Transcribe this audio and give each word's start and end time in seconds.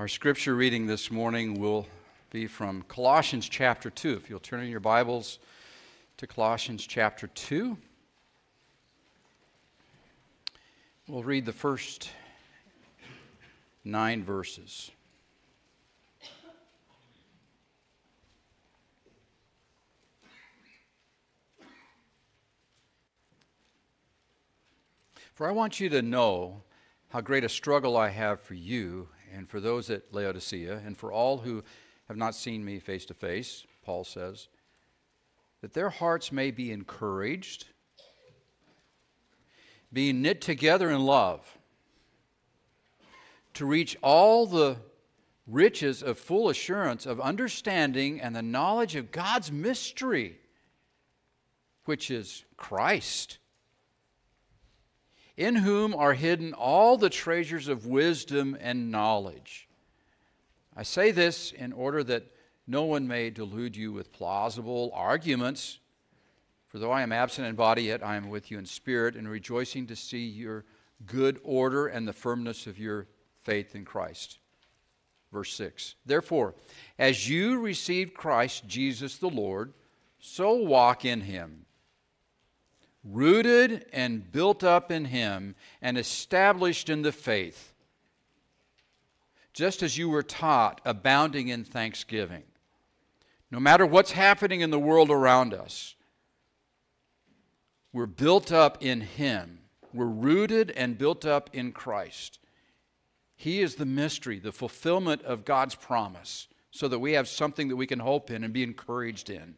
Our 0.00 0.08
scripture 0.08 0.54
reading 0.54 0.86
this 0.86 1.10
morning 1.10 1.60
will 1.60 1.86
be 2.30 2.46
from 2.46 2.80
Colossians 2.88 3.46
chapter 3.46 3.90
2. 3.90 4.14
If 4.14 4.30
you'll 4.30 4.40
turn 4.40 4.60
in 4.60 4.70
your 4.70 4.80
Bibles 4.80 5.38
to 6.16 6.26
Colossians 6.26 6.86
chapter 6.86 7.26
2, 7.26 7.76
we'll 11.06 11.22
read 11.22 11.44
the 11.44 11.52
first 11.52 12.08
nine 13.84 14.24
verses. 14.24 14.90
For 25.34 25.46
I 25.46 25.52
want 25.52 25.78
you 25.78 25.90
to 25.90 26.00
know 26.00 26.62
how 27.10 27.20
great 27.20 27.44
a 27.44 27.50
struggle 27.50 27.98
I 27.98 28.08
have 28.08 28.40
for 28.40 28.54
you 28.54 29.06
and 29.34 29.48
for 29.48 29.60
those 29.60 29.90
at 29.90 30.12
Laodicea, 30.12 30.80
and 30.84 30.96
for 30.96 31.12
all 31.12 31.38
who 31.38 31.62
have 32.08 32.16
not 32.16 32.34
seen 32.34 32.64
me 32.64 32.78
face 32.78 33.04
to 33.06 33.14
face, 33.14 33.64
Paul 33.84 34.04
says, 34.04 34.48
that 35.60 35.74
their 35.74 35.90
hearts 35.90 36.32
may 36.32 36.50
be 36.50 36.72
encouraged, 36.72 37.66
being 39.92 40.22
knit 40.22 40.40
together 40.40 40.90
in 40.90 41.04
love, 41.04 41.58
to 43.54 43.66
reach 43.66 43.96
all 44.02 44.46
the 44.46 44.76
riches 45.46 46.02
of 46.02 46.18
full 46.18 46.48
assurance 46.48 47.06
of 47.06 47.20
understanding 47.20 48.20
and 48.20 48.34
the 48.34 48.42
knowledge 48.42 48.94
of 48.94 49.10
God's 49.10 49.50
mystery, 49.50 50.38
which 51.84 52.10
is 52.10 52.44
Christ 52.56 53.39
in 55.40 55.56
whom 55.56 55.94
are 55.94 56.12
hidden 56.12 56.52
all 56.52 56.98
the 56.98 57.08
treasures 57.08 57.66
of 57.66 57.86
wisdom 57.86 58.54
and 58.60 58.90
knowledge. 58.90 59.66
I 60.76 60.82
say 60.82 61.12
this 61.12 61.52
in 61.52 61.72
order 61.72 62.04
that 62.04 62.24
no 62.66 62.84
one 62.84 63.08
may 63.08 63.30
delude 63.30 63.74
you 63.74 63.90
with 63.90 64.12
plausible 64.12 64.90
arguments. 64.94 65.78
For 66.68 66.78
though 66.78 66.92
I 66.92 67.00
am 67.00 67.10
absent 67.10 67.46
in 67.46 67.54
body, 67.54 67.84
yet 67.84 68.04
I 68.04 68.16
am 68.16 68.28
with 68.28 68.50
you 68.50 68.58
in 68.58 68.66
spirit, 68.66 69.16
and 69.16 69.26
rejoicing 69.26 69.86
to 69.86 69.96
see 69.96 70.26
your 70.26 70.66
good 71.06 71.40
order 71.42 71.86
and 71.86 72.06
the 72.06 72.12
firmness 72.12 72.66
of 72.66 72.78
your 72.78 73.06
faith 73.42 73.74
in 73.74 73.86
Christ. 73.86 74.40
Verse 75.32 75.54
6 75.54 75.94
Therefore, 76.04 76.54
as 76.98 77.30
you 77.30 77.58
received 77.60 78.12
Christ 78.12 78.68
Jesus 78.68 79.16
the 79.16 79.30
Lord, 79.30 79.72
so 80.18 80.52
walk 80.56 81.06
in 81.06 81.22
him 81.22 81.64
rooted 83.04 83.86
and 83.92 84.30
built 84.30 84.62
up 84.62 84.90
in 84.90 85.06
Him 85.06 85.54
and 85.80 85.96
established 85.96 86.88
in 86.88 87.02
the 87.02 87.12
faith, 87.12 87.72
just 89.52 89.82
as 89.82 89.96
you 89.98 90.08
were 90.08 90.22
taught, 90.22 90.80
abounding 90.84 91.48
in 91.48 91.64
thanksgiving. 91.64 92.42
No 93.50 93.58
matter 93.58 93.84
what's 93.84 94.12
happening 94.12 94.60
in 94.60 94.70
the 94.70 94.78
world 94.78 95.10
around 95.10 95.54
us, 95.54 95.96
we're 97.92 98.06
built 98.06 98.52
up 98.52 98.78
in 98.80 99.00
Him. 99.00 99.58
We're 99.92 100.06
rooted 100.06 100.70
and 100.70 100.96
built 100.96 101.26
up 101.26 101.50
in 101.52 101.72
Christ. 101.72 102.38
He 103.34 103.60
is 103.60 103.74
the 103.74 103.86
mystery, 103.86 104.38
the 104.38 104.52
fulfillment 104.52 105.22
of 105.22 105.44
God's 105.44 105.74
promise, 105.74 106.46
so 106.70 106.86
that 106.86 107.00
we 107.00 107.14
have 107.14 107.26
something 107.26 107.68
that 107.68 107.76
we 107.76 107.86
can 107.86 107.98
hope 107.98 108.30
in 108.30 108.44
and 108.44 108.52
be 108.52 108.62
encouraged 108.62 109.30
in. 109.30 109.56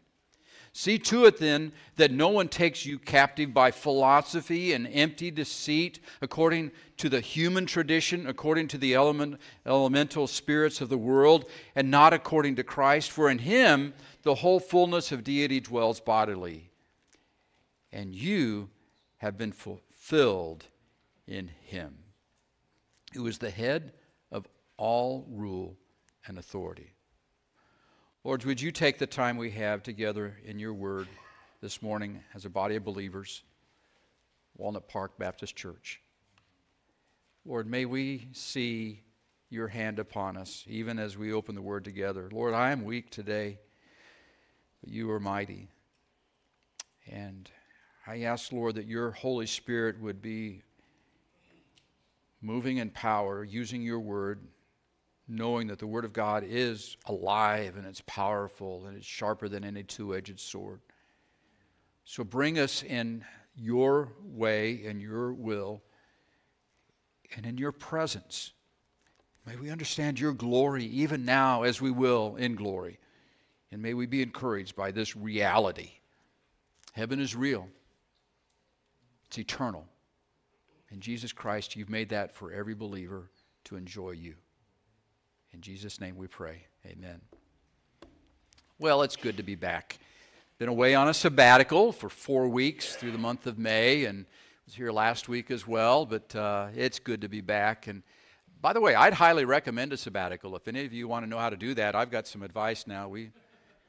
See 0.74 0.98
to 1.00 1.26
it 1.26 1.36
then 1.36 1.72
that 1.96 2.12
no 2.12 2.28
one 2.28 2.48
takes 2.48 2.86
you 2.86 2.98
captive 2.98 3.52
by 3.52 3.70
philosophy 3.70 4.72
and 4.72 4.88
empty 4.90 5.30
deceit, 5.30 6.00
according 6.22 6.70
to 6.96 7.10
the 7.10 7.20
human 7.20 7.66
tradition, 7.66 8.26
according 8.26 8.68
to 8.68 8.78
the 8.78 8.94
element, 8.94 9.38
elemental 9.66 10.26
spirits 10.26 10.80
of 10.80 10.88
the 10.88 10.96
world, 10.96 11.44
and 11.76 11.90
not 11.90 12.14
according 12.14 12.56
to 12.56 12.64
Christ. 12.64 13.10
For 13.10 13.28
in 13.28 13.38
him 13.38 13.92
the 14.22 14.36
whole 14.36 14.60
fullness 14.60 15.12
of 15.12 15.24
deity 15.24 15.60
dwells 15.60 16.00
bodily. 16.00 16.70
And 17.92 18.14
you 18.14 18.70
have 19.18 19.36
been 19.36 19.52
fulfilled 19.52 20.64
in 21.26 21.50
him, 21.66 21.98
who 23.12 23.26
is 23.26 23.36
the 23.36 23.50
head 23.50 23.92
of 24.30 24.48
all 24.78 25.26
rule 25.28 25.76
and 26.26 26.38
authority. 26.38 26.91
Lord, 28.24 28.44
would 28.44 28.60
you 28.60 28.70
take 28.70 28.98
the 28.98 29.06
time 29.08 29.36
we 29.36 29.50
have 29.50 29.82
together 29.82 30.38
in 30.44 30.60
your 30.60 30.72
word 30.72 31.08
this 31.60 31.82
morning 31.82 32.22
as 32.34 32.44
a 32.44 32.48
body 32.48 32.76
of 32.76 32.84
believers, 32.84 33.42
Walnut 34.56 34.86
Park 34.86 35.18
Baptist 35.18 35.56
Church? 35.56 36.00
Lord, 37.44 37.66
may 37.68 37.84
we 37.84 38.28
see 38.30 39.02
your 39.50 39.66
hand 39.66 39.98
upon 39.98 40.36
us 40.36 40.64
even 40.68 41.00
as 41.00 41.18
we 41.18 41.32
open 41.32 41.56
the 41.56 41.62
word 41.62 41.84
together. 41.84 42.28
Lord, 42.30 42.54
I 42.54 42.70
am 42.70 42.84
weak 42.84 43.10
today, 43.10 43.58
but 44.84 44.92
you 44.92 45.10
are 45.10 45.18
mighty. 45.18 45.66
And 47.10 47.50
I 48.06 48.22
ask, 48.22 48.52
Lord, 48.52 48.76
that 48.76 48.86
your 48.86 49.10
Holy 49.10 49.48
Spirit 49.48 50.00
would 50.00 50.22
be 50.22 50.62
moving 52.40 52.76
in 52.76 52.90
power, 52.90 53.42
using 53.42 53.82
your 53.82 53.98
word 53.98 54.46
knowing 55.28 55.68
that 55.68 55.78
the 55.78 55.86
Word 55.86 56.04
of 56.04 56.12
God 56.12 56.44
is 56.46 56.96
alive 57.06 57.76
and 57.76 57.86
it's 57.86 58.02
powerful 58.02 58.86
and 58.86 58.96
it's 58.96 59.06
sharper 59.06 59.48
than 59.48 59.64
any 59.64 59.82
two 59.82 60.14
edged 60.14 60.40
sword. 60.40 60.80
So 62.04 62.24
bring 62.24 62.58
us 62.58 62.82
in 62.82 63.24
your 63.56 64.12
way 64.22 64.84
and 64.86 65.00
your 65.00 65.32
will 65.32 65.82
and 67.36 67.46
in 67.46 67.58
your 67.58 67.72
presence. 67.72 68.52
May 69.46 69.56
we 69.56 69.70
understand 69.70 70.20
your 70.20 70.32
glory 70.32 70.84
even 70.86 71.24
now 71.24 71.62
as 71.62 71.80
we 71.80 71.90
will 71.90 72.36
in 72.36 72.54
glory. 72.54 72.98
And 73.70 73.80
may 73.80 73.94
we 73.94 74.06
be 74.06 74.22
encouraged 74.22 74.76
by 74.76 74.90
this 74.90 75.16
reality. 75.16 75.90
Heaven 76.92 77.20
is 77.20 77.34
real, 77.34 77.68
it's 79.26 79.38
eternal. 79.38 79.86
And 80.90 81.00
Jesus 81.00 81.32
Christ, 81.32 81.74
you've 81.74 81.88
made 81.88 82.10
that 82.10 82.34
for 82.34 82.52
every 82.52 82.74
believer 82.74 83.30
to 83.64 83.76
enjoy 83.76 84.10
you. 84.10 84.34
In 85.54 85.60
Jesus' 85.60 86.00
name 86.00 86.16
we 86.16 86.28
pray. 86.28 86.62
Amen. 86.86 87.20
Well, 88.78 89.02
it's 89.02 89.16
good 89.16 89.36
to 89.36 89.42
be 89.42 89.54
back. 89.54 89.98
Been 90.58 90.70
away 90.70 90.94
on 90.94 91.08
a 91.08 91.14
sabbatical 91.14 91.92
for 91.92 92.08
four 92.08 92.48
weeks 92.48 92.96
through 92.96 93.10
the 93.10 93.18
month 93.18 93.46
of 93.46 93.58
May 93.58 94.06
and 94.06 94.24
was 94.64 94.74
here 94.74 94.90
last 94.90 95.28
week 95.28 95.50
as 95.50 95.66
well, 95.66 96.06
but 96.06 96.34
uh, 96.34 96.68
it's 96.74 96.98
good 96.98 97.20
to 97.20 97.28
be 97.28 97.42
back. 97.42 97.86
And 97.86 98.02
by 98.62 98.72
the 98.72 98.80
way, 98.80 98.94
I'd 98.94 99.12
highly 99.12 99.44
recommend 99.44 99.92
a 99.92 99.98
sabbatical. 99.98 100.56
If 100.56 100.68
any 100.68 100.86
of 100.86 100.92
you 100.94 101.06
want 101.06 101.26
to 101.26 101.28
know 101.28 101.38
how 101.38 101.50
to 101.50 101.56
do 101.56 101.74
that, 101.74 101.94
I've 101.94 102.10
got 102.10 102.26
some 102.26 102.42
advice 102.42 102.86
now. 102.86 103.08
We, 103.08 103.30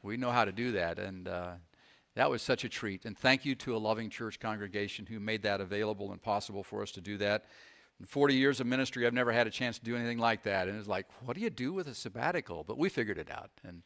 we 0.02 0.18
know 0.18 0.32
how 0.32 0.44
to 0.44 0.52
do 0.52 0.74
that. 0.74 1.00
And 1.00 1.30
uh, 1.30 1.52
that 2.16 2.30
was 2.30 2.42
such 2.42 2.66
a 2.66 2.70
treat. 2.70 3.06
And 3.06 3.18
thank 3.18 3.46
you 3.46 3.56
to 3.56 3.74
a 3.74 3.80
loving 3.80 4.10
church 4.10 4.38
congregation 4.42 5.06
who 5.06 5.22
made 5.22 5.44
that 5.44 5.62
available 5.62 6.12
and 6.12 6.22
possible 6.22 6.62
for 6.62 6.82
us 6.82 6.92
to 6.92 7.02
do 7.02 7.18
that. 7.20 7.46
In 8.00 8.06
40 8.06 8.36
years 8.36 8.60
of 8.60 8.68
ministry, 8.68 9.06
I've 9.06 9.14
never 9.14 9.32
had 9.32 9.48
a 9.48 9.52
chance 9.52 9.78
to 9.80 9.86
do 9.86 9.96
anything 9.96 10.18
like 10.18 10.44
that. 10.44 10.68
And 10.68 10.78
it's 10.78 10.88
like, 10.88 11.06
what 11.24 11.36
do 11.36 11.42
you 11.42 11.50
do 11.50 11.72
with 11.74 11.88
a 11.88 11.96
sabbatical? 11.96 12.64
But 12.64 12.78
we 12.78 12.90
figured 12.90 13.18
it 13.18 13.32
out. 13.32 13.52
And 13.66 13.84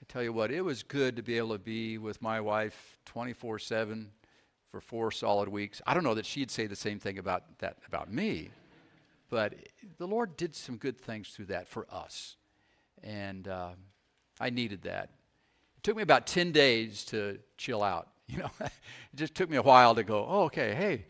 I 0.00 0.04
tell 0.12 0.22
you 0.22 0.32
what, 0.32 0.50
it 0.50 0.60
was 0.60 0.82
good 0.82 1.16
to 1.16 1.22
be 1.22 1.38
able 1.38 1.52
to 1.52 1.58
be 1.58 1.98
with 1.98 2.22
my 2.22 2.40
wife 2.40 2.98
24 3.06 3.58
7 3.58 4.10
for 4.70 4.80
four 4.80 5.10
solid 5.10 5.48
weeks. 5.48 5.80
I 5.86 5.94
don't 5.94 6.04
know 6.04 6.14
that 6.14 6.26
she'd 6.26 6.50
say 6.50 6.66
the 6.66 6.76
same 6.76 6.98
thing 6.98 7.18
about 7.18 7.58
that 7.58 7.78
about 7.86 8.12
me, 8.12 8.50
but 9.30 9.54
the 9.98 10.06
Lord 10.06 10.36
did 10.36 10.54
some 10.54 10.76
good 10.76 10.98
things 10.98 11.30
through 11.30 11.46
that 11.46 11.66
for 11.66 11.86
us. 11.90 12.36
And 13.02 13.48
uh, 13.48 13.70
I 14.40 14.50
needed 14.50 14.82
that. 14.82 15.10
It 15.76 15.82
took 15.82 15.96
me 15.96 16.02
about 16.02 16.26
10 16.26 16.52
days 16.52 17.04
to 17.06 17.38
chill 17.56 17.82
out. 17.82 18.08
You 18.30 18.40
know, 18.40 18.50
it 18.60 18.70
just 19.14 19.34
took 19.34 19.48
me 19.48 19.56
a 19.56 19.62
while 19.62 19.94
to 19.94 20.04
go, 20.04 20.26
oh, 20.28 20.42
okay, 20.42 20.74
hey, 20.74 21.06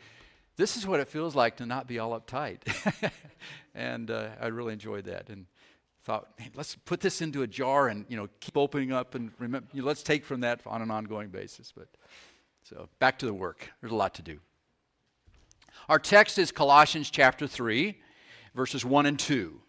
this 0.58 0.76
is 0.76 0.86
what 0.86 1.00
it 1.00 1.08
feels 1.08 1.34
like 1.36 1.56
to 1.58 1.66
not 1.66 1.86
be 1.86 2.00
all 2.00 2.20
uptight. 2.20 2.58
and 3.74 4.10
uh, 4.10 4.30
I 4.41 4.48
really 4.48 4.72
enjoyed 4.72 5.04
that 5.04 5.31
and 5.31 5.46
thought, 6.02 6.28
let's 6.55 6.75
put 6.75 7.00
this 7.00 7.22
into 7.22 7.43
a 7.43 7.46
jar 7.46 7.88
and 7.88 8.05
you 8.08 8.16
know 8.16 8.28
keep 8.40 8.56
opening 8.56 8.93
up 8.93 9.14
and 9.14 9.31
remember, 9.38 9.69
you 9.72 9.82
know, 9.82 9.87
let's 9.87 10.02
take 10.02 10.25
from 10.25 10.40
that 10.40 10.60
on 10.66 10.82
an 10.82 10.90
ongoing 10.90 11.28
basis. 11.28 11.72
But 11.75 11.87
so 12.64 12.88
back 12.99 13.20
to 13.20 13.26
the 13.26 13.32
work. 13.32 13.70
There's 13.81 13.93
a 13.93 13.96
lot 13.96 14.14
to 14.14 14.22
do. 14.22 14.40
Our 15.88 16.00
text 16.00 16.38
is 16.38 16.50
Colossians 16.50 17.08
chapter 17.08 17.46
3, 17.46 17.96
verses 18.55 18.84
1 18.84 19.06
and 19.06 19.19
2. 19.19 19.60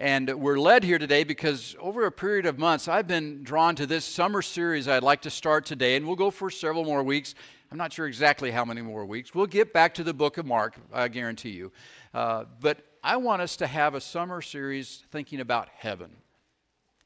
And 0.00 0.34
we're 0.40 0.58
led 0.58 0.82
here 0.82 0.98
today 0.98 1.22
because 1.24 1.76
over 1.78 2.06
a 2.06 2.10
period 2.10 2.46
of 2.46 2.58
months, 2.58 2.88
I've 2.88 3.06
been 3.06 3.44
drawn 3.44 3.76
to 3.76 3.86
this 3.86 4.04
summer 4.04 4.42
series 4.42 4.88
I'd 4.88 5.02
like 5.02 5.20
to 5.22 5.30
start 5.30 5.66
today, 5.66 5.94
and 5.94 6.06
we'll 6.06 6.16
go 6.16 6.30
for 6.30 6.50
several 6.50 6.84
more 6.84 7.02
weeks 7.02 7.34
I'm 7.72 7.78
not 7.78 7.92
sure 7.92 8.08
exactly 8.08 8.50
how 8.50 8.64
many 8.64 8.82
more 8.82 9.06
weeks. 9.06 9.32
We'll 9.32 9.46
get 9.46 9.72
back 9.72 9.94
to 9.94 10.02
the 10.02 10.12
book 10.12 10.38
of 10.38 10.46
Mark, 10.46 10.74
I 10.92 11.06
guarantee 11.06 11.50
you. 11.50 11.70
Uh, 12.12 12.46
but 12.60 12.78
I 13.04 13.16
want 13.16 13.42
us 13.42 13.56
to 13.58 13.66
have 13.68 13.94
a 13.94 14.00
summer 14.00 14.42
series 14.42 15.04
thinking 15.12 15.38
about 15.38 15.68
heaven. 15.68 16.10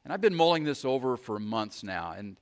And 0.04 0.12
I've 0.12 0.22
been 0.22 0.34
mulling 0.34 0.64
this 0.64 0.86
over 0.86 1.18
for 1.18 1.38
months 1.38 1.82
now. 1.82 2.14
And 2.16 2.38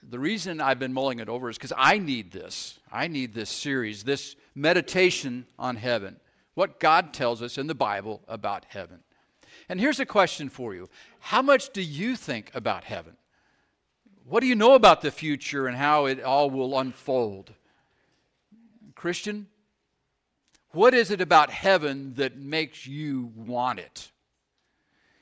the 0.00 0.20
reason 0.20 0.60
I've 0.60 0.78
been 0.78 0.92
mulling 0.92 1.18
it 1.18 1.28
over 1.28 1.50
is 1.50 1.56
because 1.56 1.72
I 1.76 1.98
need 1.98 2.30
this. 2.30 2.78
I 2.92 3.08
need 3.08 3.34
this 3.34 3.50
series, 3.50 4.04
this 4.04 4.36
meditation 4.54 5.44
on 5.58 5.74
heaven, 5.74 6.20
what 6.54 6.78
God 6.78 7.12
tells 7.12 7.42
us 7.42 7.58
in 7.58 7.66
the 7.66 7.74
Bible 7.74 8.20
about 8.28 8.64
heaven. 8.68 9.00
And 9.68 9.80
here's 9.80 10.00
a 10.00 10.06
question 10.06 10.48
for 10.48 10.74
you 10.74 10.88
How 11.20 11.42
much 11.42 11.70
do 11.70 11.82
you 11.82 12.16
think 12.16 12.50
about 12.54 12.84
heaven? 12.84 13.16
What 14.26 14.40
do 14.40 14.46
you 14.46 14.54
know 14.54 14.74
about 14.74 15.02
the 15.02 15.10
future 15.10 15.66
and 15.66 15.76
how 15.76 16.06
it 16.06 16.22
all 16.22 16.48
will 16.48 16.78
unfold? 16.78 17.52
Christian, 18.94 19.48
what 20.70 20.94
is 20.94 21.10
it 21.10 21.20
about 21.20 21.50
heaven 21.50 22.14
that 22.14 22.36
makes 22.36 22.86
you 22.86 23.32
want 23.36 23.78
it? 23.78 24.10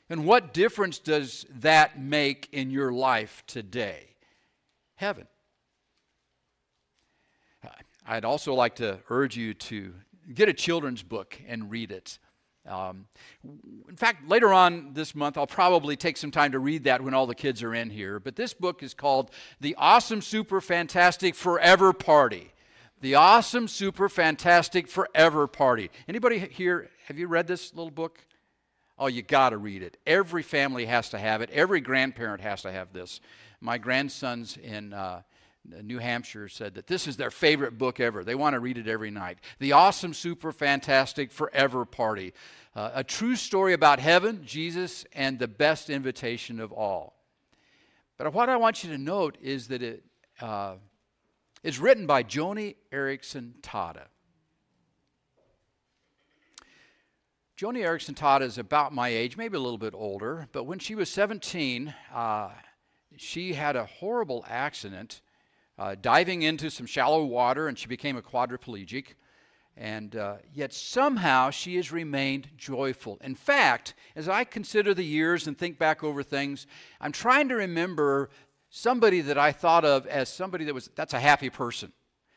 And 0.09 0.25
what 0.25 0.55
difference 0.55 0.99
does 0.99 1.47
that 1.61 1.99
make 2.01 2.49
in 2.53 2.71
your 2.71 2.93
life 2.93 3.43
today? 3.47 4.15
Heaven. 4.95 5.27
I'd 8.07 8.25
also 8.25 8.55
like 8.55 8.77
to 8.77 8.99
urge 9.11 9.37
you 9.37 9.55
to 9.55 9.95
get 10.35 10.49
a 10.49 10.53
children's 10.53 11.03
book 11.03 11.41
and 11.47 11.71
read 11.71 11.93
it. 11.93 12.19
Um, 12.67 13.07
in 13.89 13.97
fact, 13.97 14.29
later 14.29 14.53
on 14.53 14.93
this 14.93 15.15
month, 15.15 15.37
I'll 15.37 15.47
probably 15.47 15.97
take 15.97 16.17
some 16.17 16.31
time 16.31 16.53
to 16.53 16.61
read 16.61 16.85
that 16.85 17.03
when 17.03 17.13
all 17.13 17.27
the 17.27 17.35
kids 17.35 17.63
are 17.63 17.75
in 17.75 17.91
here. 17.91 18.21
But 18.21 18.37
this 18.37 18.55
book 18.55 18.83
is 18.83 18.95
called 18.95 19.31
The 19.61 19.75
Awesome, 19.77 20.23
Super, 20.23 20.61
Fantastic 20.61 21.35
Forever 21.35 21.93
Party. 21.93 22.53
The 23.01 23.17
Awesome, 23.17 23.67
Super, 23.67 24.09
Fantastic 24.09 24.87
Forever 24.87 25.49
Party. 25.49 25.91
Anybody 26.07 26.39
here, 26.39 26.89
have 27.07 27.19
you 27.19 27.27
read 27.27 27.49
this 27.49 27.75
little 27.75 27.91
book? 27.91 28.21
Oh, 28.97 29.09
you 29.09 29.23
got 29.23 29.51
to 29.51 29.59
read 29.59 29.83
it. 29.83 29.97
Every 30.07 30.45
family 30.45 30.87
has 30.87 31.09
to 31.09 31.19
have 31.19 31.43
it. 31.43 31.51
Every 31.51 31.81
grandparent 31.81 32.43
has 32.43 32.63
to 32.63 32.71
have 32.71 32.93
this. 32.93 33.21
My 33.61 33.77
grandsons 33.77 34.57
in 34.57 34.93
uh, 34.93 35.23
New 35.65 35.99
Hampshire 35.99 36.49
said 36.49 36.75
that 36.75 36.87
this 36.87 37.07
is 37.07 37.17
their 37.17 37.31
favorite 37.31 37.79
book 37.79 38.01
ever. 38.01 38.25
They 38.25 38.35
want 38.35 38.55
to 38.55 38.61
read 38.61 38.79
it 38.79 38.89
every 38.89 39.11
night. 39.11 39.39
The 39.61 39.73
Awesome, 39.73 40.13
Super, 40.13 40.53
Fantastic, 40.53 41.31
Forever 41.31 41.85
Party. 41.85 42.35
Uh, 42.75 42.91
a 42.95 43.05
true 43.05 43.37
story 43.37 43.73
about 43.73 43.99
heaven, 44.01 44.43
Jesus, 44.45 45.05
and 45.13 45.39
the 45.39 45.49
best 45.49 45.89
invitation 45.89 46.59
of 46.59 46.73
all. 46.73 47.15
But 48.19 48.33
what 48.35 48.49
I 48.49 48.57
want 48.57 48.83
you 48.83 48.91
to 48.91 48.99
note 48.99 49.39
is 49.41 49.69
that 49.69 49.83
it 49.83 50.05
uh, 50.41 50.75
is 51.63 51.79
written 51.79 52.07
by 52.07 52.23
Joni 52.23 52.77
Eareckson 52.93 53.53
Tada. 53.63 54.07
Joni 57.57 57.83
Eareckson 57.83 58.15
Tada 58.15 58.43
is 58.43 58.59
about 58.59 58.93
my 58.93 59.09
age, 59.09 59.37
maybe 59.37 59.57
a 59.57 59.61
little 59.61 59.79
bit 59.79 59.95
older, 59.95 60.49
but 60.51 60.65
when 60.65 60.81
she 60.81 60.97
was 60.97 61.09
17, 61.09 61.95
uh, 62.13 62.51
she 63.17 63.53
had 63.53 63.77
a 63.77 63.85
horrible 63.85 64.45
accident 64.49 65.21
uh, 65.83 65.97
diving 66.01 66.43
into 66.43 66.71
some 66.71 66.87
shallow 66.87 67.25
water, 67.25 67.67
and 67.67 67.77
she 67.77 67.89
became 67.89 68.17
a 68.17 68.23
quadriplegic. 68.23 69.15
And 69.77 70.15
uh, 70.15 70.37
yet 70.55 70.73
somehow 70.73 71.51
she 71.51 71.75
has 71.75 71.91
remained 71.91 72.51
joyful. 72.57 73.19
In 73.21 73.35
fact, 73.35 73.95
as 74.15 74.29
I 74.29 74.45
consider 74.45 74.95
the 74.95 75.03
years 75.03 75.49
and 75.49 75.59
think 75.59 75.81
back 75.81 76.05
over 76.05 76.23
things, 76.23 76.69
I'm 77.01 77.11
trying 77.11 77.49
to 77.49 77.57
remember 77.57 78.31
somebody 78.71 79.23
that 79.23 79.37
I 79.37 79.51
thought 79.51 79.85
of 79.85 80.07
as 80.07 80.29
somebody 80.29 80.67
that 80.67 80.75
was, 80.75 80.89
that's 80.95 81.15
a 81.15 81.19
happy 81.19 81.51
person. 81.51 81.93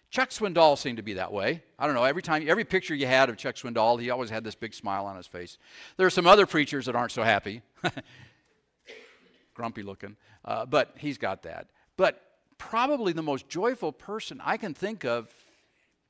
Chuck 0.09 0.29
Swindoll 0.29 0.75
seemed 0.75 0.97
to 0.97 1.03
be 1.03 1.13
that 1.13 1.31
way. 1.31 1.61
I 1.77 1.85
don't 1.85 1.93
know, 1.93 2.03
every 2.03 2.23
time, 2.23 2.45
every 2.47 2.65
picture 2.65 2.95
you 2.95 3.05
had 3.05 3.29
of 3.29 3.37
Chuck 3.37 3.55
Swindoll, 3.57 4.01
he 4.01 4.09
always 4.09 4.31
had 4.31 4.43
this 4.43 4.55
big 4.55 4.73
smile 4.73 5.05
on 5.05 5.17
his 5.17 5.27
face. 5.27 5.59
There 5.97 6.07
are 6.07 6.11
some 6.11 6.25
other 6.25 6.47
preachers 6.47 6.87
that 6.87 6.95
aren't 6.95 7.11
so 7.11 7.21
happy, 7.21 7.61
grumpy 9.53 9.83
looking, 9.83 10.15
uh, 10.45 10.65
but 10.65 10.95
he's 10.97 11.19
got 11.19 11.43
that. 11.43 11.67
But 11.95 12.19
probably 12.57 13.13
the 13.13 13.23
most 13.23 13.49
joyful 13.49 13.91
person 13.91 14.41
I 14.43 14.57
can 14.57 14.73
think 14.73 15.05
of 15.05 15.33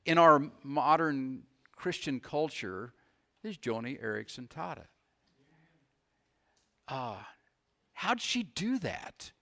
in 0.04 0.18
our 0.18 0.42
modern 0.62 1.42
Christian 1.74 2.20
culture 2.20 2.92
is 3.42 3.58
Joni 3.58 4.02
Eareckson 4.02 4.48
Tada. 4.48 4.84
Uh, 6.88 7.16
how'd 7.92 8.20
she 8.20 8.42
do 8.42 8.78
that? 8.78 9.32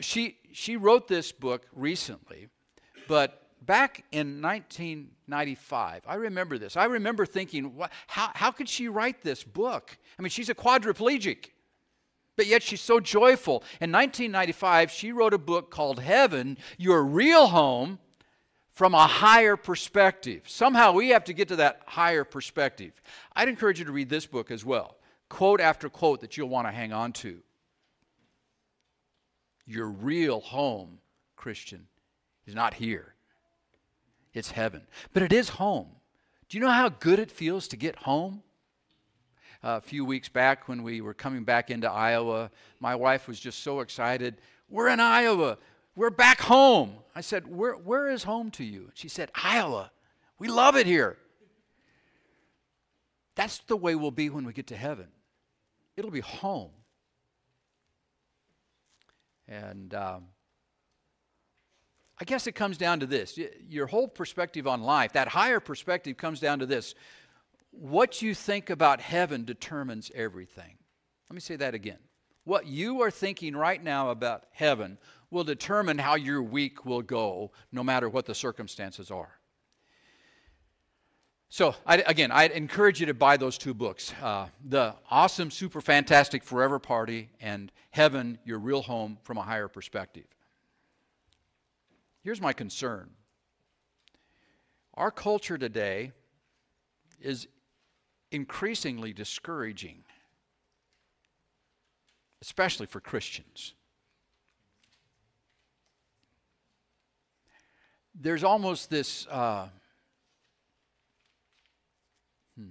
She, 0.00 0.38
she 0.52 0.76
wrote 0.76 1.08
this 1.08 1.32
book 1.32 1.66
recently, 1.72 2.48
but 3.08 3.48
back 3.62 4.04
in 4.12 4.40
1995, 4.40 6.02
I 6.06 6.14
remember 6.14 6.56
this. 6.56 6.76
I 6.76 6.84
remember 6.84 7.26
thinking, 7.26 7.74
how, 8.06 8.30
how 8.34 8.50
could 8.50 8.68
she 8.68 8.88
write 8.88 9.22
this 9.22 9.42
book? 9.44 9.98
I 10.18 10.22
mean, 10.22 10.30
she's 10.30 10.48
a 10.48 10.54
quadriplegic 10.54 11.50
but 12.38 12.46
yet 12.46 12.62
she's 12.62 12.80
so 12.80 13.00
joyful. 13.00 13.64
In 13.80 13.90
1995, 13.90 14.92
she 14.92 15.10
wrote 15.10 15.34
a 15.34 15.38
book 15.38 15.72
called 15.72 15.98
Heaven, 15.98 16.56
Your 16.78 17.02
Real 17.02 17.48
Home 17.48 17.98
from 18.70 18.94
a 18.94 19.08
Higher 19.08 19.56
Perspective. 19.56 20.42
Somehow 20.46 20.92
we 20.92 21.08
have 21.08 21.24
to 21.24 21.32
get 21.32 21.48
to 21.48 21.56
that 21.56 21.80
higher 21.84 22.22
perspective. 22.22 22.92
I'd 23.34 23.48
encourage 23.48 23.80
you 23.80 23.86
to 23.86 23.92
read 23.92 24.08
this 24.08 24.24
book 24.24 24.52
as 24.52 24.64
well, 24.64 24.98
quote 25.28 25.60
after 25.60 25.88
quote 25.88 26.20
that 26.20 26.36
you'll 26.36 26.48
want 26.48 26.68
to 26.68 26.72
hang 26.72 26.92
on 26.92 27.12
to. 27.14 27.40
Your 29.66 29.88
real 29.88 30.38
home, 30.38 31.00
Christian, 31.34 31.88
is 32.46 32.54
not 32.54 32.72
here, 32.72 33.16
it's 34.32 34.52
heaven. 34.52 34.82
But 35.12 35.24
it 35.24 35.32
is 35.32 35.48
home. 35.48 35.88
Do 36.48 36.56
you 36.56 36.62
know 36.62 36.70
how 36.70 36.88
good 36.88 37.18
it 37.18 37.32
feels 37.32 37.66
to 37.66 37.76
get 37.76 37.96
home? 37.96 38.44
A 39.62 39.80
few 39.80 40.04
weeks 40.04 40.28
back 40.28 40.68
when 40.68 40.82
we 40.82 41.00
were 41.00 41.14
coming 41.14 41.44
back 41.44 41.70
into 41.70 41.90
Iowa. 41.90 42.50
My 42.80 42.94
wife 42.94 43.26
was 43.26 43.40
just 43.40 43.62
so 43.62 43.80
excited. 43.80 44.36
We're 44.68 44.88
in 44.88 45.00
Iowa. 45.00 45.58
We're 45.96 46.10
back 46.10 46.40
home. 46.40 46.94
I 47.14 47.20
said, 47.20 47.46
Where, 47.46 47.74
where 47.74 48.08
is 48.08 48.22
home 48.22 48.50
to 48.52 48.64
you? 48.64 48.90
She 48.94 49.08
said, 49.08 49.30
Iowa. 49.34 49.90
We 50.38 50.48
love 50.48 50.76
it 50.76 50.86
here. 50.86 51.16
That's 53.34 53.58
the 53.58 53.76
way 53.76 53.94
we'll 53.94 54.10
be 54.10 54.30
when 54.30 54.44
we 54.44 54.52
get 54.52 54.68
to 54.68 54.76
heaven. 54.76 55.08
It'll 55.96 56.10
be 56.10 56.20
home. 56.20 56.70
And 59.48 59.94
um, 59.94 60.24
I 62.20 62.24
guess 62.24 62.46
it 62.46 62.52
comes 62.52 62.76
down 62.76 63.00
to 63.00 63.06
this 63.06 63.38
your 63.68 63.86
whole 63.86 64.08
perspective 64.08 64.66
on 64.66 64.82
life, 64.82 65.12
that 65.12 65.28
higher 65.28 65.60
perspective 65.60 66.16
comes 66.16 66.40
down 66.40 66.58
to 66.58 66.66
this 66.66 66.94
what 67.78 68.22
you 68.22 68.34
think 68.34 68.70
about 68.70 69.00
heaven 69.00 69.44
determines 69.44 70.10
everything. 70.14 70.76
Let 71.30 71.34
me 71.34 71.40
say 71.40 71.56
that 71.56 71.74
again. 71.74 71.98
What 72.44 72.66
you 72.66 73.02
are 73.02 73.10
thinking 73.10 73.54
right 73.54 73.82
now 73.82 74.10
about 74.10 74.44
heaven 74.52 74.98
will 75.30 75.44
determine 75.44 75.98
how 75.98 76.16
your 76.16 76.42
week 76.42 76.84
will 76.84 77.02
go, 77.02 77.52
no 77.70 77.84
matter 77.84 78.08
what 78.08 78.26
the 78.26 78.34
circumstances 78.34 79.10
are. 79.10 79.38
So, 81.50 81.74
I, 81.86 81.98
again, 81.98 82.30
i 82.30 82.46
encourage 82.46 83.00
you 83.00 83.06
to 83.06 83.14
buy 83.14 83.36
those 83.36 83.56
two 83.56 83.74
books 83.74 84.12
uh, 84.22 84.48
The 84.66 84.94
Awesome, 85.10 85.50
Super 85.50 85.80
Fantastic 85.80 86.42
Forever 86.42 86.78
Party 86.78 87.30
and 87.40 87.72
Heaven, 87.90 88.38
Your 88.44 88.58
Real 88.58 88.82
Home 88.82 89.18
from 89.22 89.38
a 89.38 89.42
Higher 89.42 89.68
Perspective. 89.68 90.26
Here's 92.22 92.40
my 92.40 92.52
concern 92.52 93.10
our 94.94 95.10
culture 95.10 95.56
today 95.56 96.12
is 97.20 97.46
increasingly 98.30 99.12
discouraging, 99.12 100.04
especially 102.42 102.86
for 102.86 103.00
Christians. 103.00 103.74
There's 108.14 108.42
almost 108.42 108.90
this 108.90 109.26
uh, 109.28 109.68
hmm, 112.58 112.70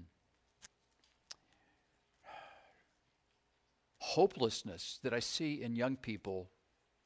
hopelessness 4.00 5.00
that 5.04 5.14
I 5.14 5.20
see 5.20 5.64
in 5.64 5.76
young 5.76 5.96
people 5.96 6.50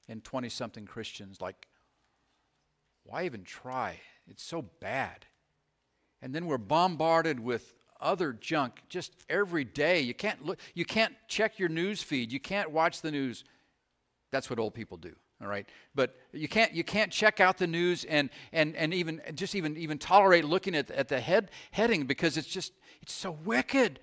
and 0.09 0.23
20 0.23 0.49
something 0.49 0.85
Christians 0.85 1.39
like, 1.39 1.67
why 3.03 3.25
even 3.25 3.43
try? 3.43 3.99
It's 4.27 4.43
so 4.43 4.63
bad. 4.79 5.25
And 6.21 6.33
then 6.33 6.47
we're 6.47 6.57
bombarded 6.57 7.39
with 7.39 7.75
other 8.01 8.33
junk 8.33 8.81
just 8.89 9.13
every 9.29 9.63
day. 9.63 10.01
You 10.01 10.13
can't 10.13 10.43
look, 10.45 10.59
you 10.73 10.85
can't 10.85 11.13
check 11.27 11.59
your 11.59 11.69
news 11.69 12.01
feed. 12.01 12.31
You 12.31 12.39
can't 12.39 12.71
watch 12.71 13.01
the 13.01 13.11
news. 13.11 13.43
That's 14.31 14.49
what 14.49 14.59
old 14.59 14.73
people 14.73 14.97
do. 14.97 15.13
All 15.41 15.47
right, 15.47 15.67
but 15.95 16.15
you 16.33 16.47
can't 16.47 16.71
you 16.71 16.83
can't 16.83 17.11
check 17.11 17.39
out 17.39 17.57
the 17.57 17.65
news 17.65 18.03
and 18.03 18.29
and 18.53 18.75
and 18.75 18.93
even 18.93 19.21
just 19.33 19.55
even 19.55 19.75
even 19.75 19.97
tolerate 19.97 20.45
looking 20.45 20.75
at 20.75 20.91
at 20.91 21.07
the 21.07 21.19
head 21.19 21.49
heading 21.71 22.05
because 22.05 22.37
it's 22.37 22.47
just 22.47 22.73
it's 23.01 23.13
so 23.13 23.31
wicked. 23.43 23.99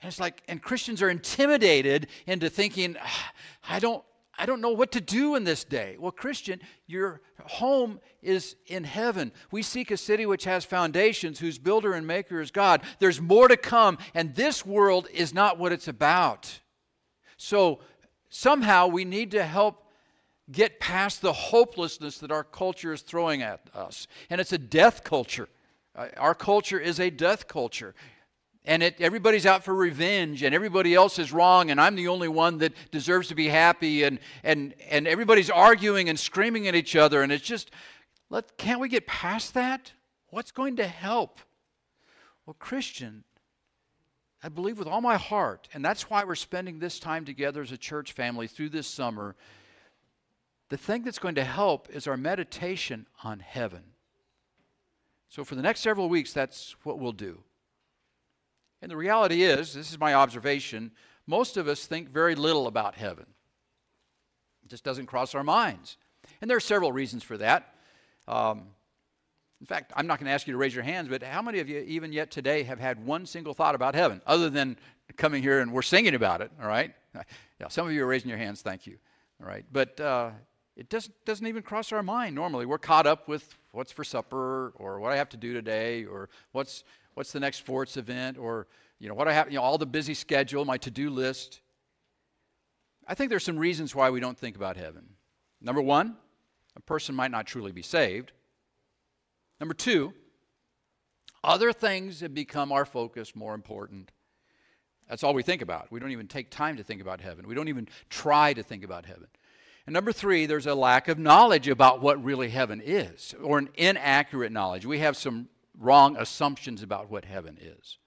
And 0.00 0.08
it's 0.08 0.18
like 0.18 0.42
and 0.48 0.62
Christians 0.62 1.02
are 1.02 1.10
intimidated 1.10 2.08
into 2.26 2.48
thinking, 2.48 2.96
ah, 3.00 3.32
I 3.68 3.80
don't 3.80 4.02
I 4.42 4.44
don't 4.44 4.60
know 4.60 4.72
what 4.72 4.90
to 4.92 5.00
do 5.00 5.36
in 5.36 5.44
this 5.44 5.62
day. 5.62 5.94
Well, 6.00 6.10
Christian, 6.10 6.58
your 6.88 7.20
home 7.44 8.00
is 8.22 8.56
in 8.66 8.82
heaven. 8.82 9.30
We 9.52 9.62
seek 9.62 9.92
a 9.92 9.96
city 9.96 10.26
which 10.26 10.42
has 10.46 10.64
foundations, 10.64 11.38
whose 11.38 11.60
builder 11.60 11.92
and 11.92 12.08
maker 12.08 12.40
is 12.40 12.50
God. 12.50 12.82
There's 12.98 13.20
more 13.20 13.46
to 13.46 13.56
come, 13.56 13.98
and 14.14 14.34
this 14.34 14.66
world 14.66 15.06
is 15.14 15.32
not 15.32 15.60
what 15.60 15.70
it's 15.70 15.86
about. 15.86 16.58
So, 17.36 17.82
somehow 18.30 18.88
we 18.88 19.04
need 19.04 19.30
to 19.30 19.44
help 19.44 19.86
get 20.50 20.80
past 20.80 21.22
the 21.22 21.32
hopelessness 21.32 22.18
that 22.18 22.32
our 22.32 22.42
culture 22.42 22.92
is 22.92 23.02
throwing 23.02 23.42
at 23.42 23.60
us. 23.72 24.08
And 24.28 24.40
it's 24.40 24.52
a 24.52 24.58
death 24.58 25.04
culture. 25.04 25.48
Uh, 25.94 26.08
our 26.16 26.34
culture 26.34 26.80
is 26.80 26.98
a 26.98 27.10
death 27.10 27.46
culture. 27.46 27.94
And 28.64 28.82
it, 28.82 29.00
everybody's 29.00 29.46
out 29.46 29.64
for 29.64 29.74
revenge 29.74 30.42
and 30.42 30.54
everybody 30.54 30.94
else 30.94 31.18
is 31.18 31.32
wrong 31.32 31.70
and 31.70 31.80
i'm 31.80 31.94
the 31.94 32.08
only 32.08 32.28
one 32.28 32.58
that 32.58 32.72
deserves 32.90 33.28
to 33.28 33.34
be 33.34 33.48
happy 33.48 34.04
and, 34.04 34.18
and, 34.44 34.74
and 34.88 35.06
everybody's 35.08 35.50
arguing 35.50 36.08
and 36.08 36.18
screaming 36.18 36.68
at 36.68 36.74
each 36.74 36.96
other 36.96 37.22
and 37.22 37.32
it's 37.32 37.44
just 37.44 37.70
let, 38.30 38.56
can't 38.56 38.80
we 38.80 38.88
get 38.88 39.06
past 39.06 39.52
that? 39.54 39.92
What's 40.28 40.52
going 40.52 40.76
to 40.76 40.86
help? 40.86 41.38
Well 42.46 42.56
christian 42.58 43.24
i 44.42 44.48
believe 44.48 44.78
with 44.78 44.88
all 44.88 45.00
my 45.00 45.16
heart 45.16 45.68
and 45.72 45.84
that's 45.84 46.10
why 46.10 46.24
we're 46.24 46.34
spending 46.34 46.78
this 46.78 46.98
time 46.98 47.24
together 47.24 47.62
as 47.62 47.72
a 47.72 47.78
church 47.78 48.12
family 48.12 48.46
through 48.46 48.70
this 48.70 48.86
summer 48.86 49.36
the 50.72 50.78
thing 50.78 51.02
that's 51.02 51.18
going 51.18 51.34
to 51.34 51.44
help 51.44 51.90
is 51.90 52.06
our 52.06 52.16
meditation 52.16 53.06
on 53.22 53.40
heaven. 53.40 53.82
So 55.28 55.44
for 55.44 55.54
the 55.54 55.60
next 55.60 55.80
several 55.80 56.08
weeks 56.08 56.32
that's 56.32 56.74
what 56.82 56.98
we'll 56.98 57.12
do 57.12 57.42
and 58.82 58.90
the 58.90 58.96
reality 58.96 59.44
is, 59.44 59.72
this 59.72 59.90
is 59.90 59.98
my 59.98 60.14
observation, 60.14 60.90
most 61.26 61.56
of 61.56 61.68
us 61.68 61.86
think 61.86 62.10
very 62.10 62.34
little 62.34 62.66
about 62.66 62.96
heaven. 62.96 63.26
It 64.64 64.68
just 64.68 64.84
doesn't 64.84 65.06
cross 65.06 65.34
our 65.34 65.44
minds. 65.44 65.96
And 66.40 66.50
there 66.50 66.56
are 66.56 66.60
several 66.60 66.92
reasons 66.92 67.22
for 67.22 67.38
that. 67.38 67.74
Um, 68.28 68.64
in 69.60 69.66
fact, 69.66 69.92
I'm 69.96 70.08
not 70.08 70.18
going 70.18 70.26
to 70.26 70.32
ask 70.32 70.48
you 70.48 70.52
to 70.52 70.58
raise 70.58 70.74
your 70.74 70.82
hands, 70.82 71.08
but 71.08 71.22
how 71.22 71.40
many 71.40 71.60
of 71.60 71.68
you, 71.68 71.78
even 71.86 72.12
yet 72.12 72.32
today, 72.32 72.64
have 72.64 72.80
had 72.80 73.06
one 73.06 73.24
single 73.24 73.54
thought 73.54 73.76
about 73.76 73.94
heaven, 73.94 74.20
other 74.26 74.50
than 74.50 74.76
coming 75.16 75.42
here 75.42 75.60
and 75.60 75.72
we're 75.72 75.82
singing 75.82 76.16
about 76.16 76.40
it, 76.40 76.50
all 76.60 76.66
right? 76.66 76.92
Yeah, 77.60 77.68
some 77.68 77.86
of 77.86 77.92
you 77.92 78.02
are 78.02 78.06
raising 78.06 78.28
your 78.28 78.38
hands, 78.38 78.62
thank 78.62 78.88
you, 78.88 78.98
all 79.40 79.46
right? 79.46 79.64
But 79.70 80.00
uh, 80.00 80.30
it 80.76 80.88
doesn't, 80.88 81.14
doesn't 81.24 81.46
even 81.46 81.62
cross 81.62 81.92
our 81.92 82.02
mind 82.02 82.34
normally. 82.34 82.66
We're 82.66 82.78
caught 82.78 83.06
up 83.06 83.28
with 83.28 83.56
what's 83.70 83.92
for 83.92 84.02
supper, 84.02 84.72
or 84.76 84.98
what 84.98 85.12
I 85.12 85.16
have 85.16 85.28
to 85.30 85.36
do 85.36 85.52
today, 85.52 86.04
or 86.04 86.28
what's 86.50 86.82
what's 87.14 87.32
the 87.32 87.40
next 87.40 87.58
sports 87.58 87.96
event, 87.96 88.38
or 88.38 88.66
you 88.98 89.08
know 89.08 89.14
what 89.14 89.28
I 89.28 89.32
have, 89.32 89.50
you 89.50 89.56
know, 89.56 89.62
all 89.62 89.78
the 89.78 89.86
busy 89.86 90.14
schedule, 90.14 90.64
my 90.64 90.76
to-do 90.76 91.10
list. 91.10 91.60
I 93.06 93.14
think 93.14 93.30
there's 93.30 93.44
some 93.44 93.58
reasons 93.58 93.94
why 93.94 94.10
we 94.10 94.20
don't 94.20 94.38
think 94.38 94.56
about 94.56 94.76
heaven. 94.76 95.04
Number 95.60 95.82
one, 95.82 96.16
a 96.76 96.80
person 96.80 97.14
might 97.14 97.30
not 97.30 97.46
truly 97.46 97.72
be 97.72 97.82
saved. 97.82 98.32
Number 99.60 99.74
two, 99.74 100.12
other 101.44 101.72
things 101.72 102.20
have 102.20 102.34
become 102.34 102.70
our 102.72 102.84
focus 102.84 103.34
more 103.34 103.54
important. 103.54 104.12
That's 105.08 105.24
all 105.24 105.34
we 105.34 105.42
think 105.42 105.62
about. 105.62 105.90
We 105.90 106.00
don't 106.00 106.12
even 106.12 106.28
take 106.28 106.50
time 106.50 106.76
to 106.76 106.84
think 106.84 107.00
about 107.00 107.20
heaven. 107.20 107.46
We 107.46 107.54
don't 107.54 107.68
even 107.68 107.88
try 108.08 108.54
to 108.54 108.62
think 108.62 108.84
about 108.84 109.04
heaven. 109.04 109.26
And 109.86 109.92
number 109.92 110.12
three, 110.12 110.46
there's 110.46 110.66
a 110.66 110.74
lack 110.74 111.08
of 111.08 111.18
knowledge 111.18 111.66
about 111.66 112.00
what 112.00 112.22
really 112.22 112.48
heaven 112.48 112.80
is, 112.82 113.34
or 113.42 113.58
an 113.58 113.68
inaccurate 113.74 114.52
knowledge. 114.52 114.86
We 114.86 115.00
have 115.00 115.16
some 115.16 115.48
wrong 115.78 116.16
assumptions 116.16 116.82
about 116.82 117.10
what 117.10 117.24
heaven 117.24 117.58
is. 117.60 117.98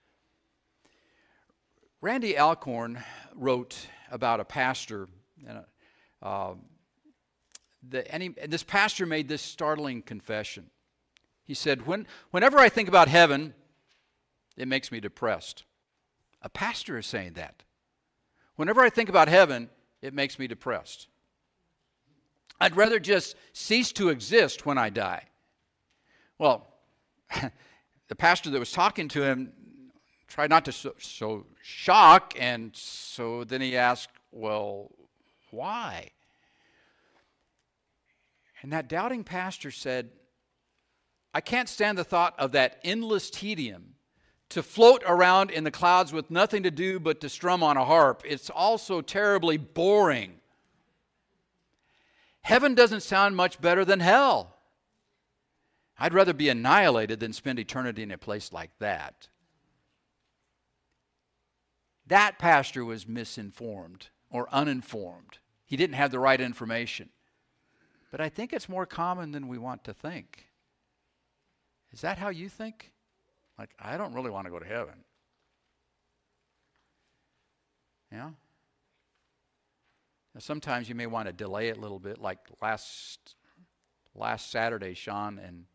Randy 2.02 2.38
Alcorn 2.38 3.04
wrote 3.34 3.88
about 4.12 4.40
a 4.40 4.46
pastor, 4.46 5.08
and, 5.48 5.64
uh, 6.22 6.54
the, 7.88 8.14
and, 8.14 8.22
he, 8.22 8.36
and 8.40 8.52
this 8.52 8.64
pastor 8.64 9.06
made 9.06 9.28
this 9.28 9.42
startling 9.42 10.02
confession. 10.02 10.70
He 11.44 11.54
said, 11.54 11.88
when, 11.88 12.06
Whenever 12.32 12.60
I 12.60 12.70
think 12.70 12.88
about 12.88 13.08
heaven, 13.08 13.54
it 14.58 14.68
makes 14.68 14.92
me 14.92 15.00
depressed. 15.00 15.64
A 16.42 16.50
pastor 16.50 16.98
is 16.98 17.08
saying 17.08 17.34
that. 17.34 17.64
Whenever 18.56 18.82
I 18.82 18.90
think 18.90 19.10
about 19.10 19.28
heaven, 19.28 19.70
it 20.02 20.14
makes 20.14 20.38
me 20.38 20.48
depressed. 20.48 21.08
I'd 22.60 22.78
rather 22.78 23.00
just 23.00 23.36
cease 23.54 23.92
to 23.94 24.10
exist 24.10 24.66
when 24.66 24.78
I 24.78 24.90
die. 24.90 25.24
Well, 26.38 26.68
the 28.08 28.16
pastor 28.16 28.50
that 28.50 28.60
was 28.60 28.72
talking 28.72 29.08
to 29.10 29.24
him 29.24 29.52
tried 30.28 30.50
not 30.50 30.66
to 30.66 30.72
so, 30.72 30.94
show 30.98 31.46
shock, 31.62 32.34
and 32.40 32.76
so 32.76 33.44
then 33.44 33.62
he 33.62 33.78
asked, 33.78 34.10
Well, 34.32 34.92
why? 35.52 36.10
And 38.62 38.74
that 38.74 38.90
doubting 38.90 39.24
pastor 39.24 39.72
said, 39.72 40.10
I 41.34 41.42
can't 41.42 41.70
stand 41.70 41.98
the 41.98 42.04
thought 42.04 42.34
of 42.40 42.54
that 42.54 42.80
endless 42.84 43.30
tedium 43.30 43.96
to 44.50 44.64
float 44.64 45.04
around 45.06 45.52
in 45.52 45.64
the 45.64 45.72
clouds 45.72 46.14
with 46.14 46.32
nothing 46.32 46.64
to 46.64 46.72
do 46.72 47.00
but 47.00 47.22
to 47.22 47.30
strum 47.30 47.62
on 47.62 47.78
a 47.78 47.86
harp. 47.86 48.24
It's 48.26 48.50
also 48.50 49.02
terribly 49.02 49.58
boring. 49.58 50.36
Heaven 52.42 52.76
doesn't 52.76 53.02
sound 53.02 53.36
much 53.36 53.60
better 53.60 53.84
than 53.84 54.00
hell. 54.00 54.55
I'd 55.98 56.14
rather 56.14 56.34
be 56.34 56.50
annihilated 56.50 57.20
than 57.20 57.34
spend 57.34 57.60
eternity 57.60 58.04
in 58.04 58.12
a 58.12 58.18
place 58.18 58.52
like 58.52 58.72
that. 58.80 59.30
That 62.08 62.38
pastor 62.38 62.84
was 62.84 63.08
misinformed 63.08 64.10
or 64.30 64.48
uninformed. 64.52 65.40
He 65.66 65.78
didn't 65.78 65.96
have 65.96 66.12
the 66.12 66.20
right 66.20 66.40
information. 66.40 67.10
But 68.12 68.22
I 68.22 68.30
think 68.30 68.54
it's 68.54 68.70
more 68.70 68.86
common 68.86 69.32
than 69.32 69.48
we 69.48 69.58
want 69.58 69.84
to 69.86 69.94
think. 69.94 70.46
Is 71.92 72.02
that 72.02 72.18
how 72.18 72.30
you 72.30 72.50
think? 72.50 72.92
Like, 73.58 73.72
I 73.80 73.98
don't 73.98 74.14
really 74.14 74.30
want 74.30 74.46
to 74.46 74.52
go 74.52 74.60
to 74.60 74.66
heaven. 74.66 74.96
Yeah? 78.12 78.32
Now, 80.34 80.40
sometimes 80.40 80.90
you 80.90 80.96
may 80.96 81.08
want 81.08 81.28
to 81.28 81.34
delay 81.34 81.70
it 81.70 81.78
a 81.78 81.80
little 81.80 82.00
bit, 82.00 82.20
like 82.20 82.40
last 82.62 83.36
last 84.14 84.52
Saturday, 84.52 84.94
Sean 84.94 85.40
and 85.40 85.66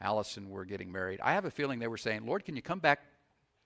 Allison 0.00 0.50
were 0.50 0.64
getting 0.64 0.90
married. 0.90 1.20
I 1.22 1.32
have 1.32 1.44
a 1.44 1.50
feeling 1.50 1.78
they 1.78 1.88
were 1.88 1.98
saying, 1.98 2.26
Lord, 2.26 2.44
can 2.44 2.56
you 2.56 2.62
come 2.62 2.78
back 2.78 3.00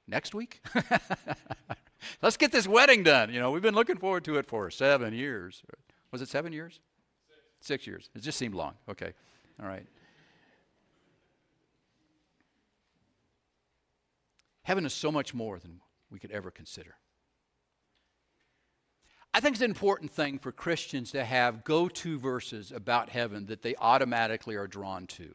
next 0.06 0.34
week? 0.34 0.60
Let's 2.22 2.36
get 2.36 2.52
this 2.52 2.66
wedding 2.66 3.02
done. 3.02 3.32
You 3.32 3.40
know, 3.40 3.50
we've 3.50 3.62
been 3.62 3.74
looking 3.74 3.96
forward 3.96 4.24
to 4.24 4.36
it 4.36 4.46
for 4.46 4.70
seven 4.70 5.14
years. 5.14 5.62
Was 6.10 6.22
it 6.22 6.28
seven 6.28 6.52
years? 6.52 6.80
Six, 7.28 7.38
Six 7.66 7.86
years. 7.86 8.10
It 8.14 8.22
just 8.22 8.38
seemed 8.38 8.54
long. 8.54 8.74
Okay. 8.88 9.12
All 9.60 9.68
right. 9.68 9.86
Heaven 14.62 14.86
is 14.86 14.94
so 14.94 15.12
much 15.12 15.34
more 15.34 15.58
than 15.58 15.80
we 16.10 16.18
could 16.18 16.30
ever 16.30 16.50
consider. 16.50 16.96
I 19.32 19.40
think 19.40 19.54
it's 19.54 19.62
an 19.62 19.70
important 19.70 20.10
thing 20.10 20.38
for 20.38 20.52
Christians 20.52 21.10
to 21.12 21.24
have 21.24 21.64
go 21.64 21.88
to 21.88 22.18
verses 22.18 22.72
about 22.72 23.10
heaven 23.10 23.46
that 23.46 23.62
they 23.62 23.74
automatically 23.76 24.54
are 24.54 24.68
drawn 24.68 25.06
to. 25.08 25.34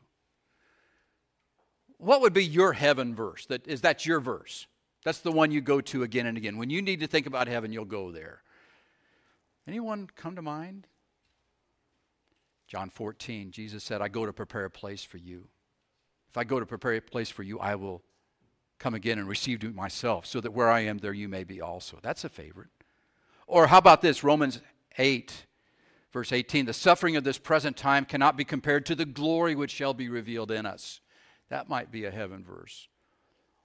What 1.99 2.21
would 2.21 2.33
be 2.33 2.45
your 2.45 2.73
heaven 2.73 3.13
verse? 3.13 3.45
That 3.45 3.67
is 3.67 3.81
that 3.81 4.05
your 4.05 4.19
verse? 4.19 4.65
That's 5.03 5.19
the 5.19 5.31
one 5.31 5.51
you 5.51 5.61
go 5.61 5.79
to 5.81 6.03
again 6.03 6.25
and 6.25 6.37
again. 6.37 6.57
When 6.57 6.69
you 6.69 6.81
need 6.81 7.01
to 7.01 7.07
think 7.07 7.27
about 7.27 7.47
heaven, 7.47 7.71
you'll 7.71 7.85
go 7.85 8.11
there. 8.11 8.41
Anyone 9.67 10.09
come 10.15 10.35
to 10.35 10.41
mind? 10.41 10.87
John 12.67 12.89
14, 12.89 13.51
Jesus 13.51 13.83
said, 13.83 14.01
I 14.01 14.07
go 14.07 14.25
to 14.25 14.33
prepare 14.33 14.65
a 14.65 14.69
place 14.69 15.03
for 15.03 15.17
you. 15.17 15.47
If 16.29 16.37
I 16.37 16.43
go 16.43 16.59
to 16.59 16.65
prepare 16.65 16.93
a 16.93 17.01
place 17.01 17.29
for 17.29 17.43
you, 17.43 17.59
I 17.59 17.75
will 17.75 18.01
come 18.77 18.93
again 18.93 19.19
and 19.19 19.27
receive 19.27 19.63
you 19.63 19.71
myself, 19.71 20.25
so 20.25 20.39
that 20.39 20.51
where 20.51 20.69
I 20.69 20.81
am, 20.81 20.99
there 20.99 21.13
you 21.13 21.27
may 21.27 21.43
be 21.43 21.61
also. 21.61 21.99
That's 22.01 22.23
a 22.23 22.29
favorite. 22.29 22.69
Or 23.47 23.67
how 23.67 23.79
about 23.79 24.01
this? 24.01 24.23
Romans 24.23 24.61
8, 24.97 25.45
verse 26.13 26.31
18. 26.31 26.65
The 26.65 26.73
suffering 26.73 27.15
of 27.15 27.23
this 27.23 27.39
present 27.39 27.75
time 27.75 28.05
cannot 28.05 28.37
be 28.37 28.45
compared 28.45 28.85
to 28.85 28.95
the 28.95 29.05
glory 29.05 29.55
which 29.55 29.71
shall 29.71 29.93
be 29.93 30.07
revealed 30.07 30.51
in 30.51 30.65
us. 30.65 31.01
That 31.49 31.67
might 31.67 31.91
be 31.91 32.05
a 32.05 32.11
heaven 32.11 32.43
verse. 32.43 32.87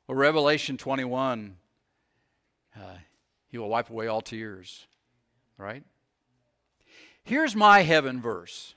Or 0.09 0.17
Revelation 0.17 0.77
21, 0.77 1.57
uh, 2.77 2.81
he 3.49 3.59
will 3.59 3.69
wipe 3.69 3.91
away 3.91 4.07
all 4.07 4.21
tears, 4.21 4.87
right? 5.57 5.83
Here's 7.23 7.55
my 7.55 7.83
heaven 7.83 8.21
verse. 8.21 8.75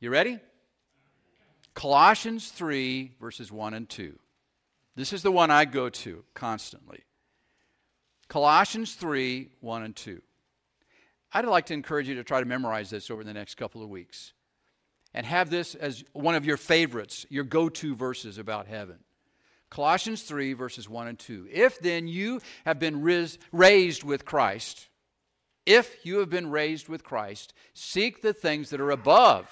You 0.00 0.10
ready? 0.10 0.38
Colossians 1.74 2.50
3, 2.50 3.12
verses 3.20 3.50
1 3.50 3.74
and 3.74 3.88
2. 3.88 4.18
This 4.94 5.12
is 5.12 5.22
the 5.22 5.32
one 5.32 5.50
I 5.50 5.64
go 5.64 5.88
to 5.88 6.24
constantly. 6.34 7.00
Colossians 8.28 8.94
3, 8.94 9.48
1 9.60 9.82
and 9.82 9.96
2. 9.96 10.20
I'd 11.32 11.46
like 11.46 11.66
to 11.66 11.74
encourage 11.74 12.08
you 12.08 12.14
to 12.16 12.24
try 12.24 12.40
to 12.40 12.46
memorize 12.46 12.90
this 12.90 13.10
over 13.10 13.24
the 13.24 13.32
next 13.32 13.54
couple 13.54 13.82
of 13.82 13.88
weeks 13.88 14.32
and 15.14 15.26
have 15.26 15.50
this 15.50 15.74
as 15.74 16.04
one 16.12 16.34
of 16.34 16.46
your 16.46 16.56
favorites, 16.56 17.26
your 17.28 17.44
go 17.44 17.68
to 17.68 17.94
verses 17.94 18.38
about 18.38 18.66
heaven. 18.66 18.98
Colossians 19.70 20.22
3, 20.22 20.52
verses 20.52 20.88
1 20.88 21.08
and 21.08 21.18
2. 21.18 21.48
If 21.50 21.78
then 21.80 22.06
you 22.06 22.40
have 22.64 22.78
been 22.78 23.02
raised 23.52 24.04
with 24.04 24.24
Christ, 24.24 24.88
if 25.64 26.04
you 26.04 26.18
have 26.18 26.28
been 26.28 26.50
raised 26.50 26.88
with 26.88 27.04
Christ, 27.04 27.54
seek 27.72 28.20
the 28.20 28.32
things 28.32 28.70
that 28.70 28.80
are 28.80 28.90
above, 28.90 29.48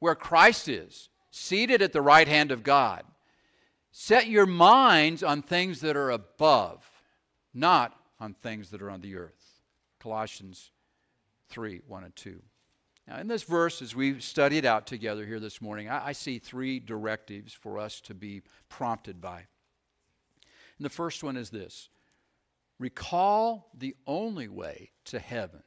where 0.00 0.14
Christ 0.14 0.68
is, 0.68 1.08
seated 1.30 1.82
at 1.82 1.92
the 1.92 2.02
right 2.02 2.28
hand 2.28 2.50
of 2.50 2.62
God. 2.62 3.02
Set 3.92 4.28
your 4.28 4.46
minds 4.46 5.22
on 5.22 5.42
things 5.42 5.80
that 5.80 5.96
are 5.96 6.10
above, 6.10 6.84
not 7.54 7.98
on 8.20 8.34
things 8.34 8.70
that 8.70 8.82
are 8.82 8.90
on 8.90 9.00
the 9.00 9.16
earth. 9.16 9.60
Colossians 10.00 10.70
3, 11.48 11.80
1 11.86 12.04
and 12.04 12.14
2. 12.14 12.40
Now, 13.08 13.18
in 13.18 13.26
this 13.26 13.42
verse, 13.42 13.80
as 13.80 13.96
we 13.96 14.20
study 14.20 14.58
it 14.58 14.66
out 14.66 14.86
together 14.86 15.24
here 15.24 15.40
this 15.40 15.62
morning, 15.62 15.88
I, 15.88 16.08
I 16.08 16.12
see 16.12 16.38
three 16.38 16.78
directives 16.78 17.54
for 17.54 17.78
us 17.78 18.02
to 18.02 18.14
be 18.14 18.42
prompted 18.68 19.18
by. 19.18 19.46
And 20.76 20.84
the 20.84 20.90
first 20.90 21.24
one 21.24 21.36
is 21.36 21.48
this 21.48 21.88
recall 22.78 23.70
the 23.76 23.96
only 24.06 24.46
way 24.46 24.90
to 25.06 25.18
heaven 25.18 25.62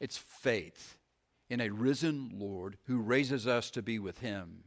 it's 0.00 0.16
faith 0.16 0.96
in 1.50 1.60
a 1.60 1.68
risen 1.70 2.32
Lord 2.34 2.78
who 2.86 2.98
raises 2.98 3.46
us 3.46 3.70
to 3.72 3.82
be 3.82 3.98
with 3.98 4.18
him. 4.18 4.64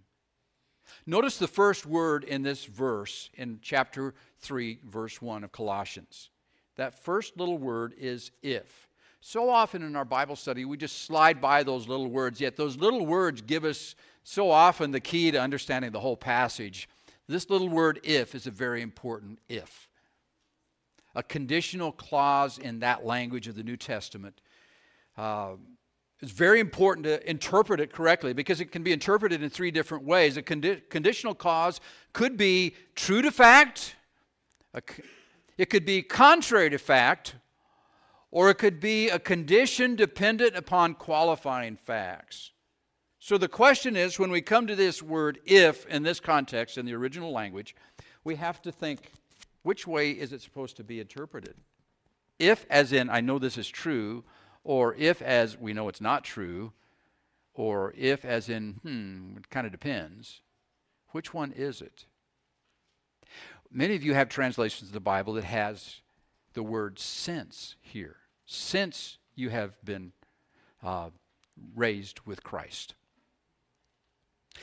Notice 1.07 1.39
the 1.39 1.47
first 1.47 1.85
word 1.87 2.23
in 2.23 2.43
this 2.43 2.65
verse 2.65 3.31
in 3.33 3.59
chapter 3.61 4.13
3, 4.39 4.79
verse 4.85 5.19
1 5.19 5.43
of 5.43 5.51
Colossians. 5.51 6.29
That 6.75 6.93
first 6.93 7.37
little 7.37 7.57
word 7.57 7.95
is 7.97 8.31
if. 8.43 8.87
So 9.27 9.49
often 9.49 9.81
in 9.81 9.95
our 9.95 10.05
Bible 10.05 10.35
study, 10.35 10.65
we 10.65 10.77
just 10.77 11.01
slide 11.01 11.41
by 11.41 11.63
those 11.63 11.87
little 11.87 12.11
words, 12.11 12.39
yet 12.39 12.55
those 12.55 12.77
little 12.77 13.07
words 13.07 13.41
give 13.41 13.65
us 13.65 13.95
so 14.21 14.51
often 14.51 14.91
the 14.91 14.99
key 14.99 15.31
to 15.31 15.41
understanding 15.41 15.89
the 15.89 15.99
whole 15.99 16.15
passage. 16.15 16.87
This 17.27 17.49
little 17.49 17.67
word 17.67 17.99
if 18.03 18.35
is 18.35 18.45
a 18.45 18.51
very 18.51 18.83
important 18.83 19.39
if. 19.49 19.89
A 21.15 21.23
conditional 21.23 21.91
clause 21.91 22.59
in 22.59 22.81
that 22.81 23.03
language 23.03 23.47
of 23.47 23.55
the 23.55 23.63
New 23.63 23.77
Testament 23.77 24.41
uh, 25.17 25.53
it's 26.21 26.31
very 26.31 26.59
important 26.59 27.05
to 27.05 27.27
interpret 27.27 27.79
it 27.79 27.91
correctly 27.91 28.31
because 28.31 28.61
it 28.61 28.71
can 28.71 28.83
be 28.83 28.91
interpreted 28.91 29.41
in 29.41 29.49
three 29.49 29.71
different 29.71 30.03
ways. 30.03 30.37
A 30.37 30.43
condi- 30.43 30.87
conditional 30.89 31.33
clause 31.33 31.81
could 32.13 32.37
be 32.37 32.75
true 32.93 33.23
to 33.23 33.31
fact, 33.31 33.95
it 35.57 35.71
could 35.71 35.83
be 35.83 36.03
contrary 36.03 36.69
to 36.69 36.77
fact, 36.77 37.33
or 38.31 38.49
it 38.49 38.55
could 38.55 38.79
be 38.79 39.09
a 39.09 39.19
condition 39.19 39.95
dependent 39.95 40.55
upon 40.55 40.93
qualifying 40.93 41.75
facts. 41.75 42.51
So 43.19 43.37
the 43.37 43.47
question 43.47 43.95
is 43.95 44.19
when 44.19 44.31
we 44.31 44.41
come 44.41 44.67
to 44.67 44.75
this 44.75 45.01
word 45.01 45.39
if 45.45 45.85
in 45.87 46.03
this 46.03 46.19
context, 46.19 46.77
in 46.77 46.85
the 46.85 46.93
original 46.93 47.31
language, 47.31 47.75
we 48.23 48.35
have 48.35 48.61
to 48.63 48.71
think 48.71 49.11
which 49.63 49.87
way 49.87 50.11
is 50.11 50.31
it 50.31 50.41
supposed 50.41 50.77
to 50.77 50.83
be 50.83 50.99
interpreted? 50.99 51.55
If, 52.37 52.65
as 52.69 52.93
in, 52.93 53.09
I 53.09 53.21
know 53.21 53.39
this 53.39 53.57
is 53.57 53.67
true, 53.67 54.23
or 54.63 54.93
if 54.95 55.21
as 55.21 55.57
we 55.57 55.73
know 55.73 55.87
it's 55.87 56.01
not 56.01 56.23
true, 56.23 56.73
or 57.53 57.93
if 57.97 58.25
as 58.25 58.49
in, 58.49 58.73
hmm, 58.83 59.37
it 59.37 59.49
kind 59.49 59.65
of 59.65 59.71
depends. 59.71 60.41
Which 61.11 61.33
one 61.33 61.51
is 61.51 61.81
it? 61.81 62.05
Many 63.71 63.95
of 63.95 64.03
you 64.03 64.13
have 64.13 64.29
translations 64.29 64.89
of 64.89 64.93
the 64.93 64.99
Bible 64.99 65.33
that 65.33 65.45
has 65.45 66.01
the 66.55 66.63
word 66.63 66.97
since 66.97 67.75
here. 67.81 68.17
Since 68.47 69.19
you 69.35 69.49
have 69.49 69.73
been 69.85 70.11
uh, 70.83 71.09
raised 71.75 72.21
with 72.25 72.43
Christ. 72.43 72.95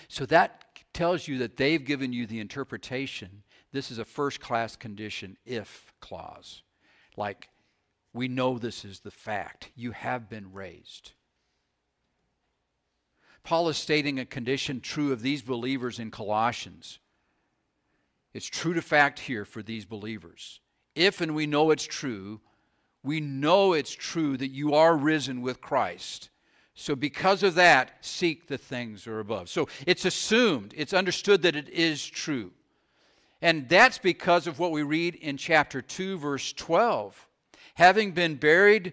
So 0.09 0.27
that 0.27 0.65
tells 0.93 1.29
you 1.29 1.39
that 1.39 1.57
they've 1.57 1.85
given 1.85 2.13
you 2.13 2.27
the 2.27 2.41
interpretation. 2.41 3.43
This 3.73 3.91
is 3.91 3.99
a 3.99 4.05
first 4.05 4.41
class 4.41 4.77
condition 4.77 5.37
if 5.47 5.93
clause. 6.01 6.63
Like 7.17 7.49
we 8.13 8.29
know 8.29 8.59
this 8.59 8.85
is 8.85 9.01
the 9.01 9.11
fact. 9.11 9.71
You 9.75 9.93
have 9.93 10.29
been 10.29 10.53
raised. 10.53 11.13
Paul 13.45 13.69
is 13.69 13.77
stating 13.77 14.19
a 14.19 14.25
condition 14.25 14.81
true 14.81 15.13
of 15.13 15.23
these 15.23 15.43
believers 15.43 15.99
in 15.99 16.11
Colossians. 16.11 17.01
It's 18.33 18.47
true 18.47 18.73
to 18.75 18.83
fact 18.83 19.19
here 19.19 19.45
for 19.45 19.63
these 19.63 19.85
believers. 19.85 20.61
If 20.95 21.21
and 21.21 21.35
we 21.35 21.47
know 21.47 21.71
it's 21.71 21.85
true, 21.85 22.41
we 23.03 23.21
know 23.21 23.73
it's 23.73 23.93
true 23.93 24.37
that 24.37 24.51
you 24.51 24.75
are 24.75 24.97
risen 24.97 25.43
with 25.43 25.61
Christ. 25.61 26.31
So, 26.75 26.97
because 26.97 27.43
of 27.43 27.57
that, 27.57 27.93
seek 28.01 28.47
the 28.47 28.57
things 28.57 29.05
that 29.05 29.11
are 29.11 29.21
above. 29.21 29.49
So, 29.49 29.69
it's 29.87 30.05
assumed, 30.05 30.73
it's 30.77 30.95
understood 30.95 31.43
that 31.43 31.57
it 31.57 31.69
is 31.69 32.05
true. 32.05 32.53
And 33.43 33.69
that's 33.69 33.99
because 33.99 34.47
of 34.47 34.59
what 34.59 34.71
we 34.71 34.83
read 34.83 35.17
in 35.17 35.37
chapter 35.37 35.83
2, 35.83 36.19
verse 36.19 36.53
12 36.53 37.29
having 37.75 38.13
been 38.13 38.35
buried 38.35 38.93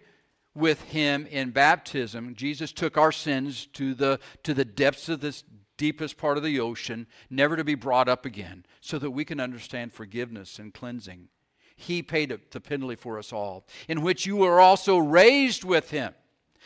with 0.56 0.82
him 0.84 1.26
in 1.28 1.52
baptism, 1.52 2.34
Jesus 2.36 2.72
took 2.72 2.98
our 2.98 3.12
sins 3.12 3.68
to 3.74 3.94
the, 3.94 4.20
to 4.44 4.54
the 4.54 4.66
depths 4.66 5.10
of 5.10 5.20
this 5.22 5.44
deepest 5.78 6.18
part 6.18 6.38
of 6.38 6.44
the 6.44 6.60
ocean, 6.60 7.08
never 7.30 7.56
to 7.56 7.64
be 7.64 7.76
brought 7.76 8.10
up 8.10 8.26
again, 8.26 8.66
so 8.82 9.00
that 9.00 9.12
we 9.12 9.24
can 9.24 9.40
understand 9.40 9.94
forgiveness 9.94 10.60
and 10.60 10.74
cleansing. 10.74 11.30
He 11.80 12.04
paid 12.04 12.38
the 12.52 12.60
penalty 12.60 12.96
for 12.96 13.18
us 13.18 13.32
all, 13.32 13.66
in 13.88 14.02
which 14.02 14.26
you 14.26 14.36
were 14.36 14.60
also 14.60 14.98
raised 14.98 15.64
with 15.64 15.92
him. 15.92 16.14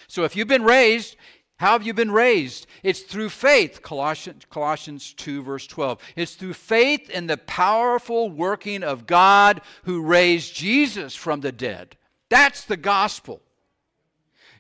So 0.07 0.23
if 0.23 0.35
you've 0.35 0.47
been 0.47 0.63
raised, 0.63 1.15
how 1.57 1.73
have 1.73 1.85
you 1.85 1.93
been 1.93 2.09
raised? 2.09 2.65
It's 2.81 3.01
through 3.01 3.29
faith, 3.29 3.83
Colossians, 3.83 4.43
Colossians 4.49 5.13
2, 5.13 5.43
verse 5.43 5.67
12. 5.67 5.99
It's 6.15 6.33
through 6.33 6.55
faith 6.55 7.11
in 7.11 7.27
the 7.27 7.37
powerful 7.37 8.31
working 8.31 8.83
of 8.83 9.05
God 9.05 9.61
who 9.83 10.01
raised 10.01 10.55
Jesus 10.55 11.15
from 11.15 11.41
the 11.41 11.51
dead. 11.51 11.95
That's 12.29 12.65
the 12.65 12.75
gospel. 12.75 13.41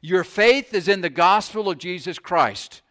Your 0.01 0.23
faith 0.23 0.71
is 0.73 0.87
in 0.87 1.01
the 1.01 1.09
gospel 1.09 1.67
of 1.67 1.79
Jesus 1.79 2.19
Christ. 2.19 2.83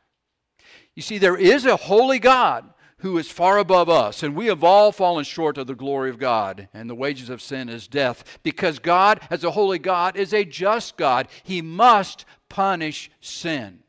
You 0.96 1.02
see, 1.02 1.18
there 1.18 1.36
is 1.36 1.64
a 1.64 1.76
holy 1.76 2.18
God 2.18 2.71
who 3.02 3.18
is 3.18 3.30
far 3.30 3.58
above 3.58 3.88
us, 3.88 4.22
and 4.22 4.34
we 4.34 4.46
have 4.46 4.64
all 4.64 4.92
fallen 4.92 5.24
short 5.24 5.58
of 5.58 5.66
the 5.66 5.74
glory 5.74 6.08
of 6.08 6.18
God, 6.18 6.68
and 6.72 6.88
the 6.88 6.94
wages 6.94 7.28
of 7.30 7.42
sin 7.42 7.68
is 7.68 7.88
death, 7.88 8.38
because 8.42 8.78
God, 8.78 9.20
as 9.28 9.44
a 9.44 9.50
holy 9.50 9.78
God, 9.78 10.16
is 10.16 10.32
a 10.32 10.44
just 10.44 10.96
God. 10.96 11.28
He 11.42 11.60
must 11.60 12.24
punish 12.48 13.10
sin. 13.20 13.81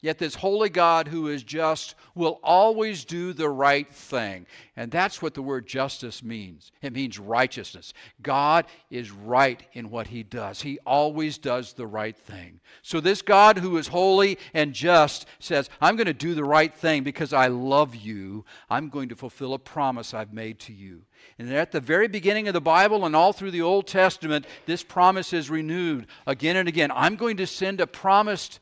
Yet 0.00 0.18
this 0.18 0.36
holy 0.36 0.68
God 0.68 1.08
who 1.08 1.26
is 1.26 1.42
just 1.42 1.96
will 2.14 2.38
always 2.44 3.04
do 3.04 3.32
the 3.32 3.48
right 3.48 3.92
thing. 3.92 4.46
And 4.76 4.92
that's 4.92 5.20
what 5.20 5.34
the 5.34 5.42
word 5.42 5.66
justice 5.66 6.22
means. 6.22 6.70
It 6.82 6.92
means 6.92 7.18
righteousness. 7.18 7.92
God 8.22 8.66
is 8.90 9.10
right 9.10 9.60
in 9.72 9.90
what 9.90 10.06
he 10.06 10.22
does, 10.22 10.62
he 10.62 10.78
always 10.86 11.36
does 11.36 11.72
the 11.72 11.86
right 11.86 12.16
thing. 12.16 12.60
So 12.82 13.00
this 13.00 13.22
God 13.22 13.58
who 13.58 13.76
is 13.76 13.88
holy 13.88 14.38
and 14.54 14.72
just 14.72 15.26
says, 15.40 15.68
I'm 15.80 15.96
going 15.96 16.06
to 16.06 16.14
do 16.14 16.34
the 16.34 16.44
right 16.44 16.72
thing 16.72 17.02
because 17.02 17.32
I 17.32 17.48
love 17.48 17.96
you. 17.96 18.44
I'm 18.70 18.90
going 18.90 19.08
to 19.08 19.16
fulfill 19.16 19.54
a 19.54 19.58
promise 19.58 20.14
I've 20.14 20.32
made 20.32 20.60
to 20.60 20.72
you. 20.72 21.02
And 21.40 21.52
at 21.52 21.72
the 21.72 21.80
very 21.80 22.06
beginning 22.06 22.46
of 22.46 22.54
the 22.54 22.60
Bible 22.60 23.04
and 23.04 23.16
all 23.16 23.32
through 23.32 23.50
the 23.50 23.62
Old 23.62 23.88
Testament, 23.88 24.46
this 24.66 24.84
promise 24.84 25.32
is 25.32 25.50
renewed 25.50 26.06
again 26.24 26.56
and 26.56 26.68
again. 26.68 26.92
I'm 26.94 27.16
going 27.16 27.38
to 27.38 27.46
send 27.48 27.80
a 27.80 27.86
promised 27.86 28.60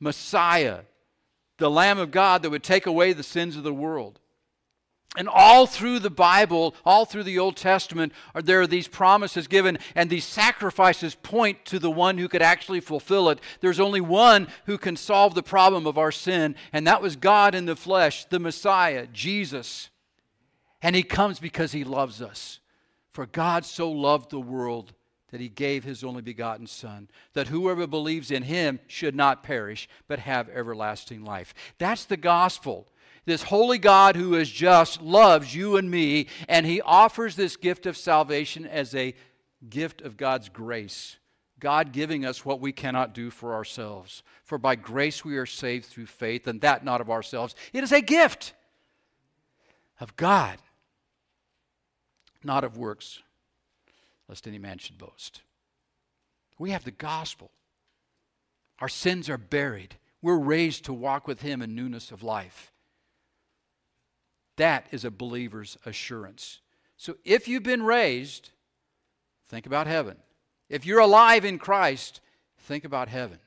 Messiah, 0.00 0.80
the 1.58 1.70
Lamb 1.70 1.98
of 1.98 2.10
God 2.10 2.42
that 2.42 2.50
would 2.50 2.64
take 2.64 2.86
away 2.86 3.12
the 3.12 3.22
sins 3.22 3.56
of 3.56 3.62
the 3.62 3.72
world. 3.72 4.18
And 5.16 5.28
all 5.28 5.66
through 5.66 5.98
the 5.98 6.08
Bible, 6.08 6.74
all 6.84 7.04
through 7.04 7.24
the 7.24 7.40
Old 7.40 7.56
Testament, 7.56 8.12
are 8.32 8.42
there 8.42 8.60
are 8.60 8.66
these 8.66 8.86
promises 8.86 9.48
given, 9.48 9.78
and 9.96 10.08
these 10.08 10.24
sacrifices 10.24 11.16
point 11.16 11.64
to 11.66 11.80
the 11.80 11.90
one 11.90 12.16
who 12.16 12.28
could 12.28 12.42
actually 12.42 12.78
fulfill 12.78 13.28
it. 13.28 13.40
There's 13.60 13.80
only 13.80 14.00
one 14.00 14.46
who 14.66 14.78
can 14.78 14.96
solve 14.96 15.34
the 15.34 15.42
problem 15.42 15.86
of 15.86 15.98
our 15.98 16.12
sin, 16.12 16.54
and 16.72 16.86
that 16.86 17.02
was 17.02 17.16
God 17.16 17.56
in 17.56 17.66
the 17.66 17.74
flesh, 17.74 18.24
the 18.26 18.38
Messiah, 18.38 19.08
Jesus. 19.12 19.90
And 20.80 20.94
he 20.94 21.02
comes 21.02 21.40
because 21.40 21.72
he 21.72 21.82
loves 21.82 22.22
us. 22.22 22.60
For 23.12 23.26
God 23.26 23.64
so 23.64 23.90
loved 23.90 24.30
the 24.30 24.40
world 24.40 24.92
that 25.30 25.40
he 25.40 25.48
gave 25.48 25.84
his 25.84 26.02
only 26.02 26.22
begotten 26.22 26.66
Son, 26.66 27.08
that 27.34 27.48
whoever 27.48 27.86
believes 27.86 28.30
in 28.30 28.42
him 28.42 28.80
should 28.86 29.14
not 29.14 29.42
perish, 29.42 29.88
but 30.08 30.18
have 30.18 30.48
everlasting 30.48 31.24
life. 31.24 31.54
That's 31.78 32.04
the 32.04 32.16
gospel. 32.16 32.88
This 33.26 33.44
holy 33.44 33.78
God 33.78 34.16
who 34.16 34.34
is 34.34 34.50
just 34.50 35.02
loves 35.02 35.54
you 35.54 35.76
and 35.76 35.90
me, 35.90 36.26
and 36.48 36.66
he 36.66 36.80
offers 36.80 37.36
this 37.36 37.56
gift 37.56 37.86
of 37.86 37.96
salvation 37.96 38.66
as 38.66 38.94
a 38.94 39.14
gift 39.68 40.00
of 40.02 40.16
God's 40.16 40.48
grace. 40.48 41.16
God 41.60 41.92
giving 41.92 42.24
us 42.24 42.44
what 42.44 42.60
we 42.60 42.72
cannot 42.72 43.14
do 43.14 43.30
for 43.30 43.54
ourselves. 43.54 44.22
For 44.42 44.58
by 44.58 44.74
grace 44.74 45.24
we 45.24 45.36
are 45.36 45.46
saved 45.46 45.84
through 45.84 46.06
faith, 46.06 46.46
and 46.46 46.60
that 46.62 46.84
not 46.84 47.00
of 47.00 47.10
ourselves. 47.10 47.54
It 47.72 47.84
is 47.84 47.92
a 47.92 48.00
gift 48.00 48.54
of 50.00 50.16
God, 50.16 50.58
not 52.42 52.64
of 52.64 52.78
works, 52.78 53.22
lest 54.30 54.46
any 54.46 54.58
man 54.58 54.78
should 54.78 54.96
boast. 54.96 55.42
We 56.56 56.70
have 56.70 56.84
the 56.84 56.92
gospel. 56.92 57.50
Our 58.78 58.88
sins 58.88 59.28
are 59.28 59.36
buried. 59.36 59.96
We're 60.22 60.38
raised 60.38 60.84
to 60.84 60.92
walk 60.92 61.26
with 61.26 61.42
Him 61.42 61.60
in 61.60 61.74
newness 61.74 62.12
of 62.12 62.22
life. 62.22 62.72
That 64.56 64.86
is 64.92 65.04
a 65.04 65.10
believer's 65.10 65.76
assurance. 65.84 66.60
So 66.96 67.16
if 67.24 67.48
you've 67.48 67.64
been 67.64 67.82
raised, 67.82 68.50
think 69.48 69.66
about 69.66 69.88
heaven. 69.88 70.16
If 70.68 70.86
you're 70.86 71.00
alive 71.00 71.44
in 71.44 71.58
Christ, 71.58 72.20
think 72.56 72.84
about 72.84 73.08
heaven. 73.08 73.40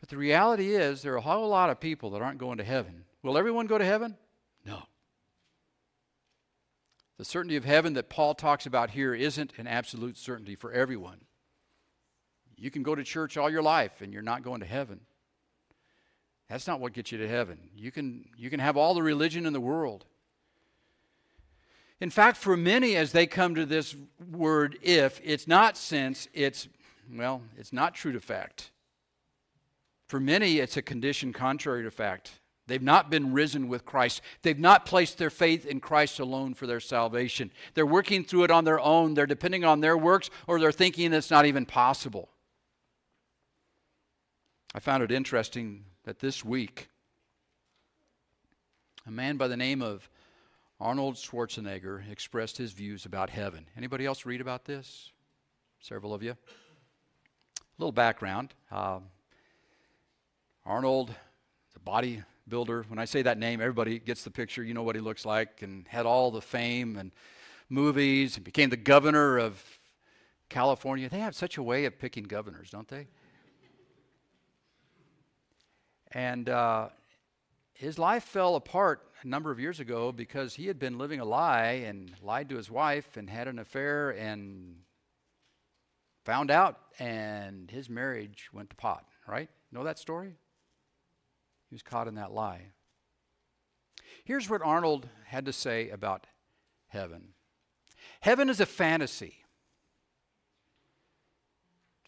But 0.00 0.10
the 0.10 0.18
reality 0.18 0.74
is, 0.74 1.00
there 1.00 1.14
are 1.14 1.16
a 1.16 1.22
whole 1.22 1.48
lot 1.48 1.70
of 1.70 1.80
people 1.80 2.10
that 2.10 2.20
aren't 2.20 2.38
going 2.38 2.58
to 2.58 2.64
heaven. 2.64 3.04
Will 3.22 3.38
everyone 3.38 3.66
go 3.66 3.78
to 3.78 3.84
heaven? 3.84 4.18
No. 4.66 4.82
The 7.18 7.24
certainty 7.24 7.56
of 7.56 7.64
heaven 7.64 7.94
that 7.94 8.10
Paul 8.10 8.34
talks 8.34 8.66
about 8.66 8.90
here 8.90 9.14
isn't 9.14 9.52
an 9.56 9.66
absolute 9.66 10.18
certainty 10.18 10.54
for 10.54 10.72
everyone. 10.72 11.18
You 12.56 12.70
can 12.70 12.82
go 12.82 12.94
to 12.94 13.04
church 13.04 13.36
all 13.36 13.50
your 13.50 13.62
life 13.62 14.00
and 14.00 14.12
you're 14.12 14.22
not 14.22 14.42
going 14.42 14.60
to 14.60 14.66
heaven. 14.66 15.00
That's 16.48 16.66
not 16.66 16.80
what 16.80 16.92
gets 16.92 17.12
you 17.12 17.18
to 17.18 17.28
heaven. 17.28 17.58
You 17.74 17.90
can, 17.90 18.28
you 18.36 18.50
can 18.50 18.60
have 18.60 18.76
all 18.76 18.94
the 18.94 19.02
religion 19.02 19.46
in 19.46 19.52
the 19.52 19.60
world. 19.60 20.04
In 22.00 22.10
fact, 22.10 22.36
for 22.36 22.56
many, 22.56 22.94
as 22.96 23.12
they 23.12 23.26
come 23.26 23.54
to 23.54 23.64
this 23.64 23.96
word 24.30 24.78
if, 24.82 25.20
it's 25.24 25.48
not 25.48 25.76
since, 25.78 26.28
it's, 26.34 26.68
well, 27.10 27.42
it's 27.56 27.72
not 27.72 27.94
true 27.94 28.12
to 28.12 28.20
fact. 28.20 28.70
For 30.06 30.20
many, 30.20 30.58
it's 30.58 30.76
a 30.76 30.82
condition 30.82 31.32
contrary 31.32 31.82
to 31.84 31.90
fact. 31.90 32.32
They've 32.66 32.82
not 32.82 33.10
been 33.10 33.32
risen 33.32 33.68
with 33.68 33.84
Christ. 33.84 34.22
They've 34.42 34.58
not 34.58 34.86
placed 34.86 35.18
their 35.18 35.30
faith 35.30 35.64
in 35.64 35.78
Christ 35.78 36.18
alone 36.18 36.54
for 36.54 36.66
their 36.66 36.80
salvation. 36.80 37.52
They're 37.74 37.86
working 37.86 38.24
through 38.24 38.44
it 38.44 38.50
on 38.50 38.64
their 38.64 38.80
own. 38.80 39.14
They're 39.14 39.26
depending 39.26 39.64
on 39.64 39.80
their 39.80 39.96
works, 39.96 40.30
or 40.48 40.58
they're 40.58 40.72
thinking 40.72 41.12
it's 41.12 41.30
not 41.30 41.46
even 41.46 41.64
possible. 41.64 42.28
I 44.74 44.80
found 44.80 45.02
it 45.02 45.12
interesting 45.12 45.84
that 46.04 46.18
this 46.18 46.44
week, 46.44 46.88
a 49.06 49.10
man 49.10 49.36
by 49.36 49.46
the 49.48 49.56
name 49.56 49.80
of 49.80 50.10
Arnold 50.80 51.14
Schwarzenegger 51.14 52.10
expressed 52.10 52.58
his 52.58 52.72
views 52.72 53.06
about 53.06 53.30
heaven. 53.30 53.66
Anybody 53.76 54.04
else 54.04 54.26
read 54.26 54.40
about 54.40 54.64
this? 54.64 55.12
Several 55.80 56.12
of 56.12 56.22
you. 56.22 56.32
A 56.32 56.36
little 57.78 57.92
background. 57.92 58.52
Uh, 58.70 58.98
Arnold, 60.66 61.14
the 61.72 61.80
bodybuilder. 62.48 62.88
When 62.88 62.98
I 62.98 63.04
say 63.04 63.22
that 63.22 63.38
name, 63.38 63.60
everybody 63.60 63.98
gets 63.98 64.24
the 64.24 64.30
picture. 64.30 64.62
You 64.62 64.74
know 64.74 64.82
what 64.82 64.94
he 64.94 65.00
looks 65.00 65.24
like, 65.24 65.62
and 65.62 65.86
had 65.88 66.06
all 66.06 66.30
the 66.30 66.40
fame 66.40 66.96
and 66.96 67.12
movies, 67.68 68.36
and 68.36 68.44
became 68.44 68.70
the 68.70 68.76
governor 68.76 69.38
of 69.38 69.62
California. 70.48 71.08
They 71.08 71.20
have 71.20 71.34
such 71.34 71.56
a 71.56 71.62
way 71.62 71.84
of 71.84 71.98
picking 71.98 72.24
governors, 72.24 72.70
don't 72.70 72.88
they? 72.88 73.08
And 76.12 76.48
uh, 76.48 76.88
his 77.74 77.98
life 77.98 78.24
fell 78.24 78.54
apart 78.54 79.02
a 79.22 79.26
number 79.26 79.50
of 79.50 79.58
years 79.58 79.80
ago 79.80 80.12
because 80.12 80.54
he 80.54 80.66
had 80.66 80.78
been 80.78 80.98
living 80.98 81.20
a 81.20 81.24
lie 81.24 81.82
and 81.84 82.12
lied 82.22 82.48
to 82.50 82.56
his 82.56 82.70
wife 82.70 83.16
and 83.16 83.28
had 83.28 83.48
an 83.48 83.58
affair 83.58 84.10
and 84.10 84.76
found 86.24 86.50
out, 86.50 86.78
and 86.98 87.70
his 87.70 87.90
marriage 87.90 88.48
went 88.52 88.70
to 88.70 88.76
pot, 88.76 89.04
right? 89.26 89.48
Know 89.72 89.84
that 89.84 89.98
story? 89.98 90.34
He 91.68 91.74
was 91.74 91.82
caught 91.82 92.08
in 92.08 92.14
that 92.14 92.32
lie. 92.32 92.72
Here's 94.24 94.48
what 94.48 94.62
Arnold 94.62 95.08
had 95.26 95.46
to 95.46 95.52
say 95.52 95.90
about 95.90 96.26
heaven 96.88 97.34
Heaven 98.20 98.48
is 98.48 98.60
a 98.60 98.66
fantasy. 98.66 99.44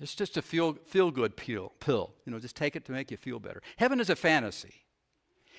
It's 0.01 0.14
just 0.14 0.37
a 0.37 0.42
feel, 0.42 0.75
feel 0.87 1.11
good 1.11 1.37
pill, 1.37 1.73
pill. 1.81 2.14
You 2.25 2.33
know, 2.33 2.38
just 2.38 2.57
take 2.57 2.77
it 2.77 2.85
to 2.87 2.92
make 2.92 3.11
you 3.11 3.16
feel 3.16 3.40
better. 3.40 3.62
Heaven 3.77 4.01
is 4.01 4.11
a 4.11 4.16
fantasy. 4.16 4.85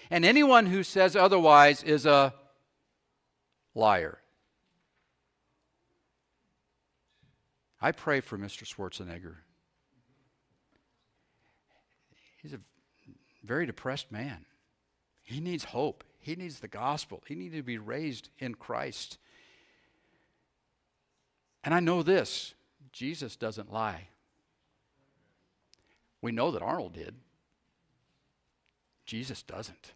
And 0.10 0.24
anyone 0.26 0.66
who 0.66 0.84
says 0.84 1.16
otherwise 1.16 1.84
is 1.84 2.06
a 2.06 2.34
liar. 3.76 4.20
I 7.82 7.92
pray 7.92 8.22
for 8.22 8.38
Mr. 8.38 8.64
Schwarzenegger. 8.64 9.36
He's 12.42 12.54
a 12.54 12.60
very 13.44 13.66
depressed 13.66 14.12
man. 14.12 14.46
He 15.22 15.40
needs 15.40 15.64
hope. 15.64 16.04
He 16.20 16.36
needs 16.36 16.60
the 16.60 16.68
gospel. 16.68 17.24
He 17.28 17.36
needs 17.36 17.56
to 17.56 17.64
be 17.64 17.78
raised 17.78 18.30
in 18.40 18.56
Christ. 18.56 19.18
And 21.64 21.74
I 21.74 21.80
know 21.80 22.04
this 22.04 22.54
Jesus 22.92 23.36
doesn't 23.36 23.72
lie. 23.72 24.08
We 26.22 26.32
know 26.32 26.52
that 26.52 26.62
Arnold 26.62 26.94
did. 26.94 27.16
Jesus 29.06 29.42
doesn't. 29.42 29.94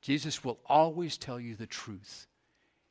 Jesus 0.00 0.42
will 0.42 0.58
always 0.66 1.16
tell 1.16 1.38
you 1.38 1.54
the 1.54 1.66
truth. 1.66 2.26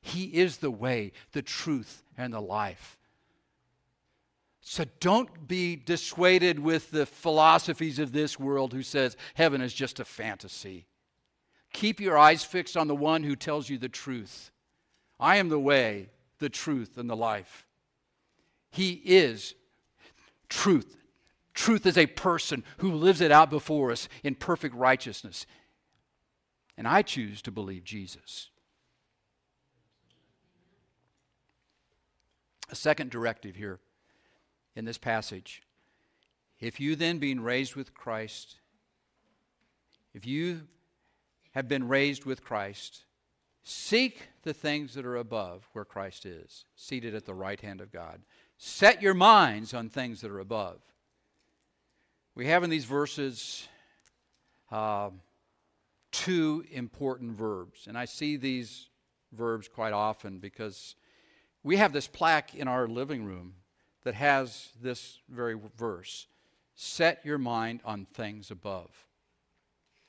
He 0.02 0.26
is 0.26 0.58
the 0.58 0.72
way, 0.72 1.12
the 1.34 1.42
truth, 1.42 2.04
and 2.18 2.34
the 2.34 2.42
life. 2.42 2.98
So 4.62 4.86
don't 5.00 5.48
be 5.48 5.76
dissuaded 5.76 6.60
with 6.60 6.92
the 6.92 7.06
philosophies 7.06 7.98
of 7.98 8.12
this 8.12 8.40
world 8.40 8.74
who 8.74 8.84
says 8.84 9.18
heaven 9.34 9.62
is 9.62 9.74
just 9.74 10.00
a 10.00 10.06
fantasy. 10.06 10.86
Keep 11.74 12.00
your 12.00 12.18
eyes 12.18 12.44
fixed 12.44 12.78
on 12.78 12.88
the 12.88 12.96
one 12.96 13.24
who 13.24 13.36
tells 13.36 13.70
you 13.70 13.78
the 13.78 13.90
truth. 13.90 14.52
I 15.20 15.38
am 15.38 15.50
the 15.50 15.60
way, 15.60 16.10
the 16.40 16.50
truth, 16.50 16.98
and 16.98 17.10
the 17.10 17.16
life. 17.16 17.66
He 18.70 19.02
is 19.04 19.56
truth. 20.48 20.98
Truth 21.54 21.86
is 21.86 21.98
a 21.98 22.06
person 22.06 22.64
who 22.78 22.94
lives 22.94 23.20
it 23.22 23.32
out 23.32 23.50
before 23.50 23.92
us 23.92 24.08
in 24.24 24.36
perfect 24.36 24.76
righteousness. 24.76 25.46
And 26.78 26.88
I 26.88 27.02
choose 27.02 27.42
to 27.44 27.52
believe 27.52 27.84
Jesus. 27.84 28.50
A 32.70 32.76
second 32.76 33.12
directive 33.12 33.56
here 33.56 33.80
in 34.76 34.86
this 34.86 34.98
passage. 34.98 35.62
If 36.60 36.80
you 36.80 36.96
then, 36.96 37.18
being 37.18 37.42
raised 37.42 37.76
with 37.76 37.94
Christ, 37.94 38.56
if 40.14 40.26
you 40.26 40.62
have 41.52 41.68
been 41.68 41.88
raised 41.88 42.26
with 42.26 42.44
Christ, 42.44 43.06
seek 43.64 44.30
the 44.44 44.54
things 44.54 44.94
that 44.94 45.06
are 45.06 45.18
above 45.18 45.68
where 45.74 45.86
Christ 45.86 46.26
is, 46.26 46.66
seated 46.76 47.16
at 47.16 47.26
the 47.26 47.34
right 47.34 47.60
hand 47.60 47.82
of 47.82 47.92
God. 47.92 48.22
Set 48.58 49.02
your 49.02 49.14
minds 49.14 49.74
on 49.74 49.90
things 49.90 50.22
that 50.22 50.32
are 50.32 50.40
above. 50.40 50.82
We 52.36 52.48
have 52.48 52.64
in 52.64 52.70
these 52.70 52.86
verses 52.86 53.68
uh, 54.72 55.10
two 56.12 56.64
important 56.72 57.32
verbs, 57.32 57.88
and 57.88 57.98
I 57.98 58.06
see 58.06 58.38
these 58.38 58.88
verbs 59.34 59.68
quite 59.68 59.94
often 59.94 60.40
because 60.40 60.96
we 61.64 61.78
have 61.78 61.92
this 61.92 62.08
plaque 62.08 62.56
in 62.56 62.68
our 62.68 62.88
living 62.88 63.26
room 63.26 63.56
that 64.04 64.16
has 64.16 64.70
this 64.82 65.20
very 65.30 65.58
verse 65.78 66.28
Set 66.84 67.24
your 67.26 67.38
mind 67.38 67.82
on 67.86 68.06
things 68.06 68.50
above. 68.50 68.90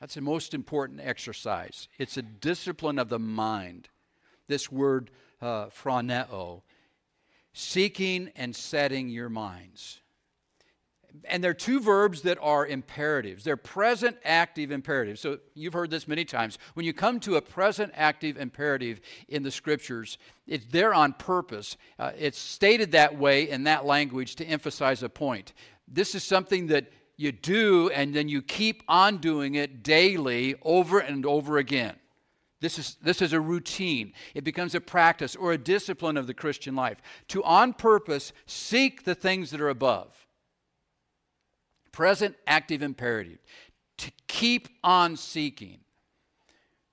That's 0.01 0.15
the 0.15 0.21
most 0.21 0.55
important 0.55 1.01
exercise. 1.01 1.89
It's 1.99 2.17
a 2.17 2.23
discipline 2.23 2.99
of 2.99 3.09
the 3.09 3.19
mind. 3.19 3.89
This 4.49 4.71
word, 4.73 5.11
uh, 5.41 5.67
phroneo, 5.67 6.63
seeking 7.53 8.31
and 8.37 8.57
setting 8.57 9.09
your 9.09 9.29
minds. 9.29 10.02
And 11.25 11.43
there 11.43 11.51
are 11.51 11.55
two 11.55 11.81
verbs 11.81 12.23
that 12.23 12.39
are 12.41 12.67
imperatives. 12.67 13.45
They're 13.45 13.57
present 13.57 14.17
active 14.25 14.71
imperatives. 14.71 15.21
So 15.21 15.39
you've 15.55 15.73
heard 15.73 15.91
this 15.91 16.09
many 16.09 16.25
times. 16.25 16.59
When 16.75 16.87
you 16.87 16.93
come 16.93 17.21
to 17.21 17.37
a 17.37 17.43
present 17.43 17.93
active 17.95 18.37
imperative 18.37 19.01
in 19.29 19.43
the 19.43 19.51
scriptures, 19.51 20.19
it's 20.47 20.67
there 20.67 20.95
on 20.95 21.13
purpose. 21.13 21.77
Uh, 21.99 22.13
it's 22.19 22.39
stated 22.39 22.93
that 22.93 23.19
way 23.19 23.49
in 23.51 23.65
that 23.65 23.85
language 23.85 24.37
to 24.37 24.45
emphasize 24.45 25.03
a 25.03 25.09
point. 25.09 25.53
This 25.87 26.15
is 26.15 26.25
something 26.25 26.69
that 26.69 26.91
you 27.17 27.33
do 27.33 27.91
and 27.91 28.15
then 28.15 28.29
you 28.29 28.43
keep 28.43 28.83
on 28.89 29.19
doing 29.19 29.55
it 29.55 29.83
daily 29.83 30.55
over 30.63 30.99
and 30.99 31.25
over 31.27 31.59
again. 31.59 31.95
This 32.61 32.79
is, 32.79 32.97
this 33.03 33.21
is 33.21 33.33
a 33.33 33.41
routine. 33.41 34.13
It 34.35 34.45
becomes 34.45 34.75
a 34.75 34.81
practice 34.81 35.35
or 35.35 35.53
a 35.53 35.59
discipline 35.59 36.17
of 36.17 36.29
the 36.29 36.35
Christian 36.35 36.77
life. 36.77 36.99
To 37.29 37.43
on 37.43 37.75
purpose 37.75 38.33
seek 38.47 39.05
the 39.05 39.17
things 39.17 39.51
that 39.51 39.61
are 39.61 39.69
above 39.69 40.22
present 41.93 42.35
active 42.47 42.83
imperative 42.83 43.39
to 43.99 44.11
keep 44.27 44.69
on 44.83 45.17
seeking. 45.17 45.79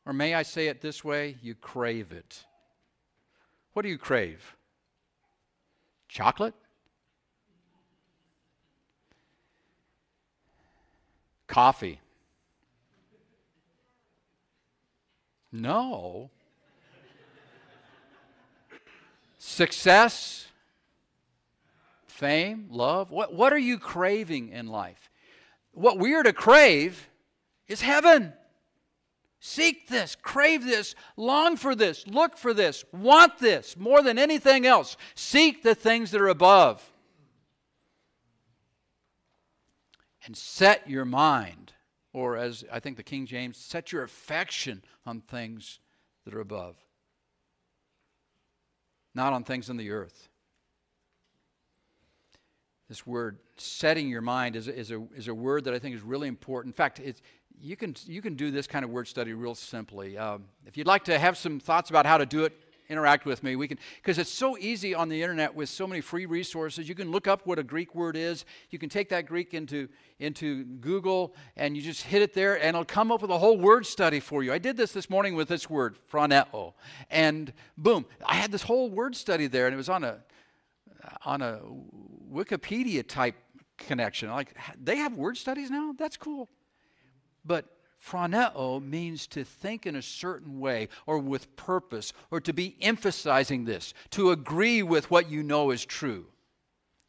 Or 0.05 0.13
may 0.13 0.35
I 0.35 0.43
say 0.43 0.67
it 0.67 0.81
this 0.81 1.03
way? 1.03 1.38
You 1.41 1.55
crave 1.55 2.12
it. 2.12 2.43
What 3.73 3.83
do 3.83 3.89
you 3.89 3.97
crave? 3.97 4.55
Chocolate? 6.07 6.53
Coffee? 11.47 11.99
No. 15.51 16.29
Success? 19.38 20.48
Fame, 22.19 22.67
love? 22.69 23.12
What, 23.12 23.34
what 23.34 23.53
are 23.53 23.58
you 23.58 23.79
craving 23.79 24.49
in 24.49 24.67
life? 24.67 25.10
What 25.71 25.97
we 25.97 26.13
are 26.13 26.23
to 26.23 26.34
crave 26.34 27.10
is 27.67 27.82
heaven. 27.82 28.34
Seek 29.39 29.88
this, 29.88 30.17
crave 30.21 30.65
this, 30.65 30.95
long 31.15 31.55
for 31.55 31.75
this, 31.75 32.05
look 32.05 32.38
for 32.38 32.53
this, 32.53 32.84
want 32.91 33.39
this 33.39 33.77
more 33.77 34.03
than 34.03 34.19
anything 34.19 34.65
else. 34.65 34.97
Seek 35.15 35.63
the 35.63 35.75
things 35.75 36.12
that 36.12 36.19
are 36.19 36.27
above. 36.27 36.91
And 40.25 40.36
set 40.36 40.89
your 40.89 41.05
mind, 41.05 41.71
or 42.12 42.36
as 42.36 42.65
I 42.71 42.82
think 42.82 42.97
the 42.97 43.03
King 43.03 43.25
James, 43.25 43.58
set 43.58 43.93
your 43.93 44.03
affection 44.03 44.84
on 45.05 45.21
things 45.21 45.79
that 46.25 46.34
are 46.34 46.41
above, 46.41 46.75
not 49.15 49.32
on 49.32 49.43
things 49.45 49.69
in 49.69 49.77
the 49.77 49.89
earth. 49.89 50.29
This 52.89 53.06
word, 53.06 53.38
setting 53.56 54.10
your 54.10 54.21
mind, 54.21 54.56
is, 54.56 54.67
is, 54.67 54.89
a, 54.89 54.99
is 55.15 55.28
a 55.28 55.34
word 55.34 55.65
that 55.65 55.75
I 55.75 55.80
think 55.80 55.95
is 55.95 56.02
really 56.02 56.28
important. 56.28 56.73
In 56.73 56.75
fact, 56.75 56.99
it's, 56.99 57.21
you, 57.62 57.78
can, 57.78 57.95
you 58.08 58.19
can 58.19 58.34
do 58.34 58.49
this 58.49 58.65
kind 58.65 58.84
of 58.84 58.89
word 58.89 59.08
study 59.08 59.34
real 59.34 59.54
simply. 59.54 60.17
Um, 60.17 60.45
if 60.65 60.75
you'd 60.75 60.88
like 60.88 61.04
to 61.04 61.19
have 61.19 61.38
some 61.38 61.60
thoughts 61.60 61.91
about 61.91 62.08
how 62.08 62.17
to 62.17 62.25
do 62.25 62.45
it 62.45 62.54
interact 62.89 63.25
with 63.28 63.43
me, 63.43 63.56
we 63.56 63.67
can, 63.67 63.78
because 63.97 64.17
it's 64.17 64.32
so 64.32 64.58
easy 64.58 64.95
on 64.95 65.08
the 65.08 65.21
internet 65.21 65.54
with 65.54 65.69
so 65.69 65.86
many 65.86 66.02
free 66.02 66.25
resources. 66.25 66.89
You 66.89 66.95
can 66.95 67.12
look 67.12 67.28
up 67.28 67.45
what 67.45 67.60
a 67.60 67.63
Greek 67.63 67.93
word 67.93 68.15
is. 68.17 68.45
You 68.71 68.80
can 68.80 68.89
take 68.89 69.10
that 69.10 69.28
Greek 69.28 69.54
into, 69.54 69.88
into 70.17 70.63
Google 70.63 71.36
and 71.56 71.78
you 71.78 71.84
just 71.84 72.02
hit 72.02 72.23
it 72.23 72.34
there 72.34 72.56
and 72.56 72.69
it'll 72.69 72.86
come 72.86 73.12
up 73.12 73.21
with 73.21 73.30
a 73.30 73.38
whole 73.38 73.60
word 73.60 73.86
study 73.86 74.19
for 74.19 74.41
you. 74.41 74.52
I 74.52 74.58
did 74.58 74.75
this 74.75 74.91
this 74.91 75.08
morning 75.08 75.36
with 75.36 75.47
this 75.47 75.69
word, 75.69 75.97
phroneo. 76.12 76.73
And 77.12 77.54
boom, 77.78 78.08
I 78.25 78.34
had 78.34 78.52
this 78.52 78.63
whole 78.63 78.89
word 78.89 79.15
study 79.15 79.45
there 79.45 79.67
and 79.67 79.73
it 79.75 79.78
was 79.78 79.89
on 79.89 80.04
a, 80.04 80.17
on 81.25 81.41
a 81.41 81.59
Wikipedia 82.31 83.07
type 83.07 83.35
connection. 83.77 84.29
Like, 84.29 84.55
they 84.81 84.97
have 84.97 85.13
word 85.13 85.38
studies 85.38 85.71
now? 85.71 85.93
That's 85.97 86.17
cool. 86.17 86.49
But 87.45 87.65
phroneo 88.05 88.81
means 88.81 89.27
to 89.27 89.43
think 89.43 89.85
in 89.85 89.95
a 89.95 90.01
certain 90.01 90.59
way 90.59 90.89
or 91.05 91.19
with 91.19 91.55
purpose 91.55 92.13
or 92.31 92.39
to 92.41 92.53
be 92.53 92.75
emphasizing 92.81 93.65
this, 93.65 93.93
to 94.12 94.31
agree 94.31 94.83
with 94.83 95.09
what 95.12 95.29
you 95.29 95.43
know 95.43 95.71
is 95.71 95.85
true. 95.85 96.25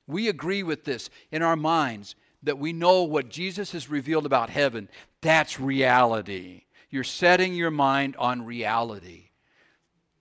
We 0.06 0.28
agree 0.28 0.62
with 0.62 0.84
this 0.84 1.10
in 1.30 1.42
our 1.42 1.56
minds 1.56 2.16
that 2.42 2.58
we 2.58 2.72
know 2.72 3.02
what 3.02 3.28
Jesus 3.28 3.72
has 3.72 3.90
revealed 3.90 4.26
about 4.26 4.50
heaven. 4.50 4.88
That's 5.20 5.60
reality. 5.60 6.62
You're 6.88 7.04
setting 7.04 7.54
your 7.54 7.70
mind 7.70 8.16
on 8.16 8.44
reality. 8.44 9.29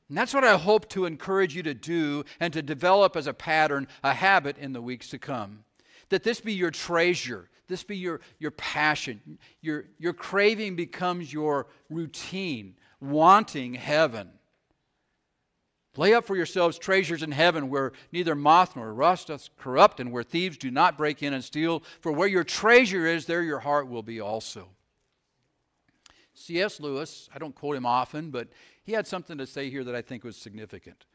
And 0.10 0.18
that's 0.18 0.34
what 0.34 0.44
I 0.44 0.58
hope 0.58 0.90
to 0.90 1.06
encourage 1.06 1.56
you 1.56 1.64
to 1.64 1.76
do 1.76 2.26
and 2.40 2.52
to 2.54 2.64
develop 2.64 3.16
as 3.16 3.28
a 3.28 3.34
pattern, 3.34 3.88
a 4.04 4.14
habit 4.14 4.58
in 4.58 4.74
the 4.74 4.82
weeks 4.82 5.10
to 5.12 5.20
come. 5.20 5.64
That 6.10 6.24
this 6.24 6.42
be 6.42 6.54
your 6.54 6.72
treasure, 6.72 7.48
this 7.68 7.84
be 7.84 7.96
your, 7.96 8.20
your 8.40 8.52
passion. 8.52 9.38
Your, 9.62 9.86
your 10.00 10.14
craving 10.14 10.76
becomes 10.76 11.32
your 11.32 11.68
routine, 11.92 12.76
wanting 13.00 13.76
heaven. 13.76 14.32
Lay 15.96 16.16
up 16.16 16.26
for 16.26 16.36
yourselves 16.36 16.80
treasures 16.80 17.22
in 17.22 17.32
heaven 17.32 17.70
where 17.70 17.92
neither 18.12 18.34
moth 18.34 18.76
nor 18.76 18.94
rust 18.94 19.28
doth 19.28 19.50
corrupt, 19.58 20.00
and 20.00 20.12
where 20.12 20.24
thieves 20.24 20.58
do 20.58 20.72
not 20.72 20.98
break 20.98 21.22
in 21.22 21.34
and 21.34 21.44
steal. 21.44 21.84
For 22.02 22.12
where 22.12 22.28
your 22.28 22.44
treasure 22.44 23.06
is, 23.06 23.26
there 23.26 23.44
your 23.44 23.60
heart 23.60 23.88
will 23.88 24.04
be 24.04 24.20
also. 24.20 24.70
C.S. 26.40 26.80
Lewis, 26.80 27.30
I 27.36 27.38
don't 27.38 27.54
quote 27.54 27.76
him 27.76 27.86
often, 27.86 28.32
but 28.32 28.48
he 28.84 28.94
had 28.94 29.06
something 29.06 29.38
to 29.38 29.46
say 29.46 29.70
here 29.70 29.84
that 29.84 29.94
I 29.94 30.02
think 30.02 30.24
was 30.24 30.38
significant. 30.38 31.06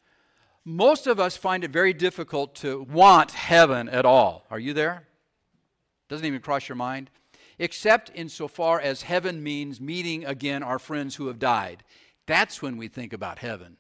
Most 0.67 1.07
of 1.07 1.19
us 1.19 1.35
find 1.35 1.65
it 1.65 1.71
very 1.71 1.95
difficult 1.95 2.55
to 2.57 2.83
want 2.83 3.31
heaven 3.31 3.89
at 3.89 4.05
all. 4.05 4.45
Are 4.51 4.59
you 4.59 4.75
there? 4.75 5.09
Doesn't 6.09 6.27
even 6.27 6.41
cross 6.41 6.69
your 6.69 6.77
mind? 6.77 7.11
Except 7.59 8.11
insofar 8.15 8.79
as 8.79 9.03
heaven 9.03 9.43
means 9.43 9.81
meeting 9.81 10.27
again 10.27 10.63
our 10.63 10.79
friends 10.79 11.17
who 11.17 11.29
have 11.29 11.39
died. 11.39 11.85
That's 12.27 12.61
when 12.61 12.77
we 12.77 12.89
think 12.89 13.15
about 13.15 13.39
heaven. 13.39 13.79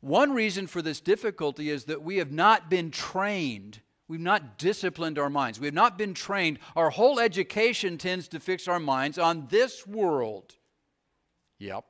One 0.00 0.32
reason 0.32 0.68
for 0.68 0.80
this 0.80 1.00
difficulty 1.00 1.70
is 1.70 1.84
that 1.84 2.02
we 2.02 2.18
have 2.18 2.30
not 2.30 2.70
been 2.70 2.92
trained. 2.92 3.80
We've 4.08 4.18
not 4.18 4.56
disciplined 4.56 5.18
our 5.18 5.28
minds. 5.28 5.60
We 5.60 5.66
have 5.66 5.74
not 5.74 5.98
been 5.98 6.14
trained. 6.14 6.58
Our 6.74 6.88
whole 6.88 7.20
education 7.20 7.98
tends 7.98 8.26
to 8.28 8.40
fix 8.40 8.66
our 8.66 8.80
minds 8.80 9.18
on 9.18 9.46
this 9.50 9.86
world. 9.86 10.54
Yep. 11.58 11.84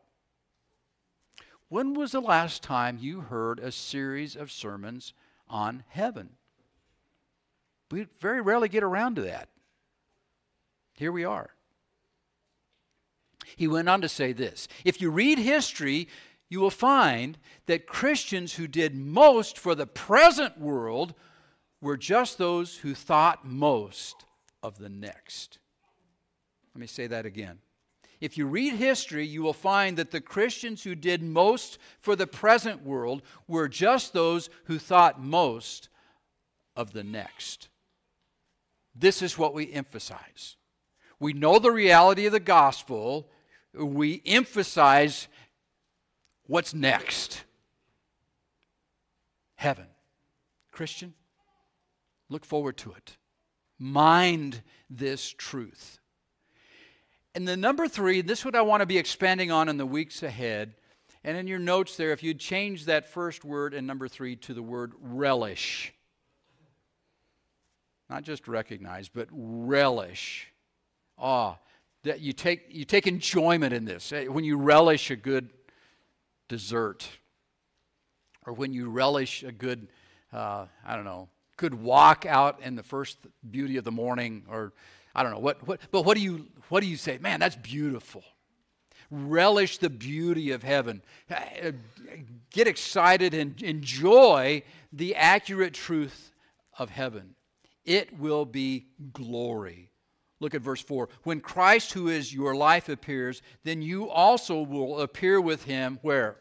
When 1.68 1.94
was 1.94 2.12
the 2.12 2.20
last 2.20 2.62
time 2.62 2.98
you 3.00 3.20
heard 3.20 3.60
a 3.60 3.70
series 3.70 4.34
of 4.34 4.50
sermons 4.50 5.12
on 5.48 5.84
heaven? 5.88 6.30
We 7.90 8.08
very 8.20 8.40
rarely 8.40 8.68
get 8.68 8.82
around 8.82 9.16
to 9.16 9.22
that. 9.22 9.48
Here 10.94 11.12
we 11.12 11.24
are. 11.24 11.50
He 13.56 13.68
went 13.68 13.88
on 13.88 14.00
to 14.00 14.08
say 14.08 14.32
this 14.32 14.66
If 14.84 15.00
you 15.00 15.10
read 15.10 15.38
history, 15.38 16.08
you 16.48 16.58
will 16.60 16.70
find 16.70 17.38
that 17.66 17.86
Christians 17.86 18.54
who 18.54 18.66
did 18.66 18.96
most 18.96 19.56
for 19.56 19.74
the 19.74 19.86
present 19.86 20.58
world 20.58 21.14
were 21.80 21.96
just 21.96 22.38
those 22.38 22.76
who 22.76 22.94
thought 22.94 23.46
most 23.46 24.24
of 24.62 24.78
the 24.78 24.88
next. 24.88 25.58
Let 26.74 26.80
me 26.80 26.86
say 26.86 27.06
that 27.06 27.26
again. 27.26 27.58
If 28.20 28.36
you 28.36 28.46
read 28.46 28.74
history, 28.74 29.24
you 29.24 29.42
will 29.42 29.52
find 29.52 29.96
that 29.96 30.10
the 30.10 30.20
Christians 30.20 30.82
who 30.82 30.94
did 30.94 31.22
most 31.22 31.78
for 32.00 32.16
the 32.16 32.26
present 32.26 32.84
world 32.84 33.22
were 33.46 33.68
just 33.68 34.12
those 34.12 34.50
who 34.64 34.78
thought 34.78 35.22
most 35.22 35.88
of 36.74 36.92
the 36.92 37.04
next. 37.04 37.68
This 38.94 39.22
is 39.22 39.38
what 39.38 39.54
we 39.54 39.72
emphasize. 39.72 40.56
We 41.20 41.32
know 41.32 41.58
the 41.58 41.70
reality 41.70 42.26
of 42.26 42.32
the 42.32 42.40
gospel, 42.40 43.28
we 43.74 44.22
emphasize 44.24 45.28
what's 46.46 46.74
next 46.74 47.44
heaven. 49.56 49.86
Christian, 50.72 51.14
look 52.28 52.44
forward 52.44 52.76
to 52.78 52.92
it. 52.92 53.16
Mind 53.78 54.62
this 54.90 55.30
truth. 55.36 56.00
And 57.34 57.46
the 57.46 57.56
number 57.56 57.86
three, 57.86 58.20
this 58.20 58.40
is 58.40 58.44
what 58.44 58.56
I 58.56 58.62
want 58.62 58.80
to 58.80 58.86
be 58.86 58.98
expanding 58.98 59.50
on 59.50 59.68
in 59.68 59.76
the 59.76 59.86
weeks 59.86 60.22
ahead. 60.22 60.74
And 61.22 61.36
in 61.36 61.46
your 61.46 61.58
notes 61.58 61.96
there, 61.96 62.12
if 62.12 62.22
you'd 62.22 62.40
change 62.40 62.86
that 62.86 63.08
first 63.08 63.44
word 63.44 63.74
in 63.74 63.86
number 63.86 64.08
three 64.08 64.36
to 64.36 64.54
the 64.54 64.62
word 64.62 64.92
relish. 65.00 65.92
Not 68.08 68.22
just 68.22 68.48
recognize, 68.48 69.08
but 69.08 69.28
relish. 69.30 70.48
Ah, 71.18 71.58
that 72.04 72.20
you 72.20 72.32
take, 72.32 72.66
you 72.70 72.84
take 72.84 73.06
enjoyment 73.06 73.72
in 73.72 73.84
this. 73.84 74.12
Eh, 74.12 74.26
when 74.26 74.44
you 74.44 74.56
relish 74.56 75.10
a 75.10 75.16
good 75.16 75.50
dessert, 76.48 77.06
or 78.46 78.52
when 78.52 78.72
you 78.72 78.88
relish 78.88 79.42
a 79.42 79.52
good, 79.52 79.88
uh, 80.32 80.66
I 80.86 80.96
don't 80.96 81.04
know, 81.04 81.28
good 81.58 81.74
walk 81.74 82.24
out 82.24 82.60
in 82.62 82.74
the 82.74 82.82
first 82.82 83.18
beauty 83.50 83.76
of 83.76 83.84
the 83.84 83.92
morning, 83.92 84.44
or 84.48 84.72
I 85.14 85.22
don't 85.22 85.32
know 85.32 85.40
what, 85.40 85.66
what 85.66 85.80
but 85.90 86.06
what 86.06 86.16
do 86.16 86.22
you 86.22 86.46
what 86.70 86.80
do 86.80 86.86
you 86.86 86.96
say? 86.96 87.18
Man, 87.18 87.38
that's 87.38 87.56
beautiful. 87.56 88.24
Relish 89.10 89.78
the 89.78 89.90
beauty 89.90 90.52
of 90.52 90.62
heaven. 90.62 91.02
Get 92.50 92.66
excited 92.66 93.34
and 93.34 93.60
enjoy 93.62 94.62
the 94.92 95.16
accurate 95.16 95.74
truth 95.74 96.32
of 96.78 96.90
heaven. 96.90 97.34
It 97.84 98.18
will 98.18 98.44
be 98.44 98.86
glory. 99.12 99.90
Look 100.40 100.54
at 100.54 100.60
verse 100.60 100.82
4. 100.82 101.08
When 101.24 101.40
Christ, 101.40 101.94
who 101.94 102.08
is 102.08 102.32
your 102.32 102.54
life, 102.54 102.88
appears, 102.88 103.42
then 103.64 103.80
you 103.82 104.08
also 104.10 104.60
will 104.60 105.00
appear 105.00 105.40
with 105.40 105.64
him 105.64 105.98
where? 106.02 106.36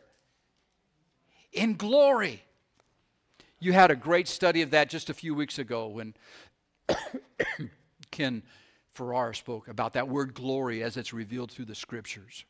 In 1.53 1.75
glory. 1.75 2.43
You 3.59 3.73
had 3.73 3.91
a 3.91 3.95
great 3.95 4.27
study 4.27 4.61
of 4.61 4.71
that 4.71 4.89
just 4.89 5.09
a 5.09 5.13
few 5.13 5.33
weeks 5.33 5.57
ago 5.57 5.87
when 5.87 6.13
Ken 8.11 8.43
Farrar 8.91 9.33
spoke 9.33 9.67
about 9.67 9.93
that 9.93 10.07
word 10.07 10.33
glory 10.33 10.83
as 10.83 10.97
it's 10.97 11.13
revealed 11.13 11.51
through 11.51 11.65
the 11.65 11.75
scriptures. 11.75 12.45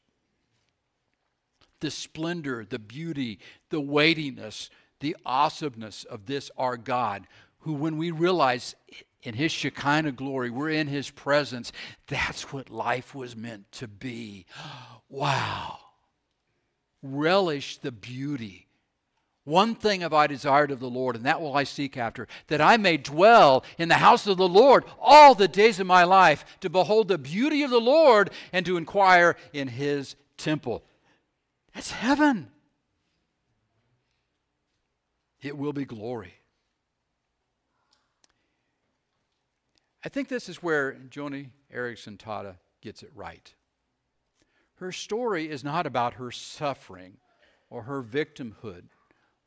The 1.80 1.91
splendor, 1.91 2.65
the 2.65 2.80
beauty, 2.80 3.39
the 3.70 3.80
weightiness, 3.80 4.70
the 5.00 5.15
awesomeness 5.26 6.04
of 6.04 6.26
this 6.26 6.52
our 6.58 6.76
God, 6.76 7.28
who, 7.60 7.74
when 7.74 7.98
we 7.98 8.12
realize 8.12 8.76
in 9.24 9.34
his 9.34 9.52
Shekinah 9.52 10.13
glory, 10.13 10.50
we're 10.50 10.70
in 10.70 10.88
his 10.88 11.10
presence, 11.10 11.72
that's 12.08 12.52
what 12.52 12.70
life 12.70 13.13
was 13.15 13.36
meant 13.36 13.72
to 13.74 13.88
be. 13.88 14.46
Wow. 15.10 15.78
Relish 17.02 17.78
the 17.78 17.93
beauty 17.93 18.66
one 19.47 19.75
thing 19.75 20.01
have 20.01 20.13
I 20.13 20.27
desired 20.27 20.71
of 20.71 20.81
the 20.81 20.89
Lord, 20.89 21.15
and 21.15 21.25
that 21.25 21.39
will 21.39 21.55
I 21.55 21.63
seek 21.63 21.95
after, 21.95 22.27
that 22.47 22.60
I 22.60 22.75
may 22.75 22.97
dwell 22.97 23.63
in 23.77 23.88
the 23.88 23.95
house 23.95 24.27
of 24.27 24.36
the 24.36 24.47
Lord 24.47 24.83
all 24.99 25.36
the 25.36 25.47
days 25.47 25.79
of 25.79 25.88
my 25.88 26.03
life, 26.03 26.43
to 26.60 26.69
behold 26.69 27.07
the 27.07 27.17
beauty 27.17 27.63
of 27.63 27.69
the 27.69 27.79
Lord 27.79 28.29
and 28.51 28.65
to 28.65 28.75
inquire 28.75 29.38
in 29.53 29.69
his 29.69 30.17
temple. 30.36 30.83
That's 31.73 31.91
heaven. 31.91 32.49
It 35.41 35.57
will 35.57 35.73
be 35.73 35.86
glory. 35.86 36.33
I 40.03 40.10
think 40.10 40.27
this 40.27 40.49
is 40.49 40.62
where 40.62 40.97
Joni 41.10 41.51
Eareckson 41.73 42.17
Tada 42.17 42.57
gets 42.81 43.01
it 43.01 43.12
right. 43.15 43.53
Her 44.75 44.91
story 44.91 45.49
is 45.49 45.63
not 45.63 45.86
about 45.86 46.15
her 46.15 46.31
suffering 46.31 47.13
or 47.69 47.83
her 47.83 48.03
victimhood 48.03 48.89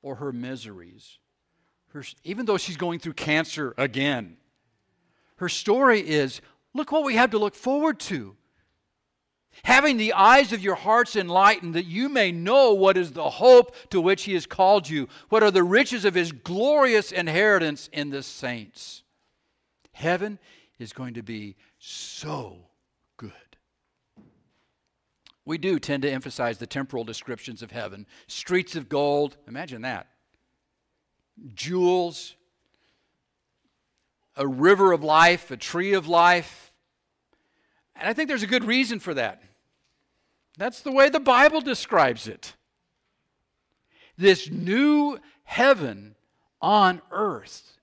or 0.03 0.17
her 0.17 0.33
miseries. 0.33 1.19
Her, 1.93 2.05
even 2.25 2.47
though 2.47 2.59
she's 2.59 2.77
going 2.77 3.01
through 3.01 3.15
cancer 3.15 3.75
again, 3.77 4.37
her 5.37 5.49
story 5.49 6.01
is 6.01 6.41
look 6.75 6.93
what 6.93 7.05
we 7.05 7.17
have 7.17 7.31
to 7.31 7.39
look 7.39 7.55
forward 7.55 7.99
to. 8.01 8.37
Having 9.65 9.97
the 9.97 10.13
eyes 10.13 10.53
of 10.53 10.63
your 10.63 10.77
hearts 10.77 11.17
enlightened, 11.17 11.75
that 11.75 11.85
you 11.85 12.09
may 12.09 12.31
know 12.31 12.73
what 12.73 12.97
is 12.97 13.13
the 13.13 13.29
hope 13.29 13.75
to 13.91 14.01
which 14.01 14.23
He 14.23 14.35
has 14.35 14.47
called 14.47 14.89
you, 14.89 15.09
what 15.29 15.43
are 15.43 15.51
the 15.51 15.65
riches 15.65 16.05
of 16.05 16.15
His 16.15 16.31
glorious 16.31 17.11
inheritance 17.11 17.89
in 17.93 18.11
the 18.11 18.23
saints. 18.23 19.03
Heaven 19.93 20.39
is 20.79 20.93
going 20.93 21.15
to 21.15 21.23
be 21.23 21.57
so. 21.79 22.70
We 25.51 25.59
do 25.59 25.81
tend 25.81 26.05
to 26.05 26.09
emphasize 26.13 26.59
the 26.59 26.67
temporal 26.69 27.03
descriptions 27.03 27.61
of 27.61 27.73
heaven 27.73 28.07
streets 28.29 28.77
of 28.77 28.89
gold, 28.89 29.37
imagine 29.49 29.83
that, 29.83 30.07
jewels, 31.55 32.37
a 34.37 34.47
river 34.47 34.93
of 34.93 35.03
life, 35.03 35.51
a 35.51 35.57
tree 35.57 35.95
of 35.95 36.07
life. 36.07 36.73
And 37.97 38.09
I 38.09 38.13
think 38.13 38.29
there's 38.29 38.45
a 38.45 38.47
good 38.47 38.63
reason 38.63 39.01
for 39.01 39.13
that. 39.15 39.43
That's 40.57 40.83
the 40.83 40.93
way 40.93 41.09
the 41.09 41.19
Bible 41.19 41.61
describes 41.61 42.29
it. 42.29 42.55
This 44.17 44.49
new 44.49 45.19
heaven 45.43 46.15
on 46.63 47.03
earth. 47.11 47.77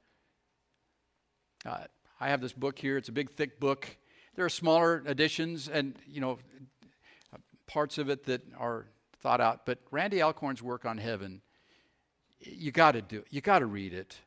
Uh, 1.65 1.79
I 2.17 2.29
have 2.29 2.39
this 2.39 2.53
book 2.53 2.79
here. 2.79 2.95
It's 2.95 3.09
a 3.09 3.11
big, 3.11 3.31
thick 3.31 3.59
book. 3.59 3.97
There 4.37 4.45
are 4.45 4.49
smaller 4.49 5.03
editions 5.05 5.67
and, 5.67 5.95
you 6.07 6.21
know, 6.21 6.39
parts 7.67 7.97
of 7.97 8.09
it 8.09 8.25
that 8.25 8.41
are 8.57 8.87
thought 9.19 9.41
out. 9.41 9.65
But 9.65 9.79
Randy 9.91 10.21
Alcorn's 10.21 10.63
work 10.63 10.85
on 10.85 10.97
heaven, 10.97 11.41
you 12.39 12.71
got 12.71 12.93
to 12.93 13.01
do 13.01 13.19
it. 13.19 13.27
You 13.29 13.41
got 13.41 13.59
to 13.59 13.65
read 13.65 13.93
it. 13.93 14.17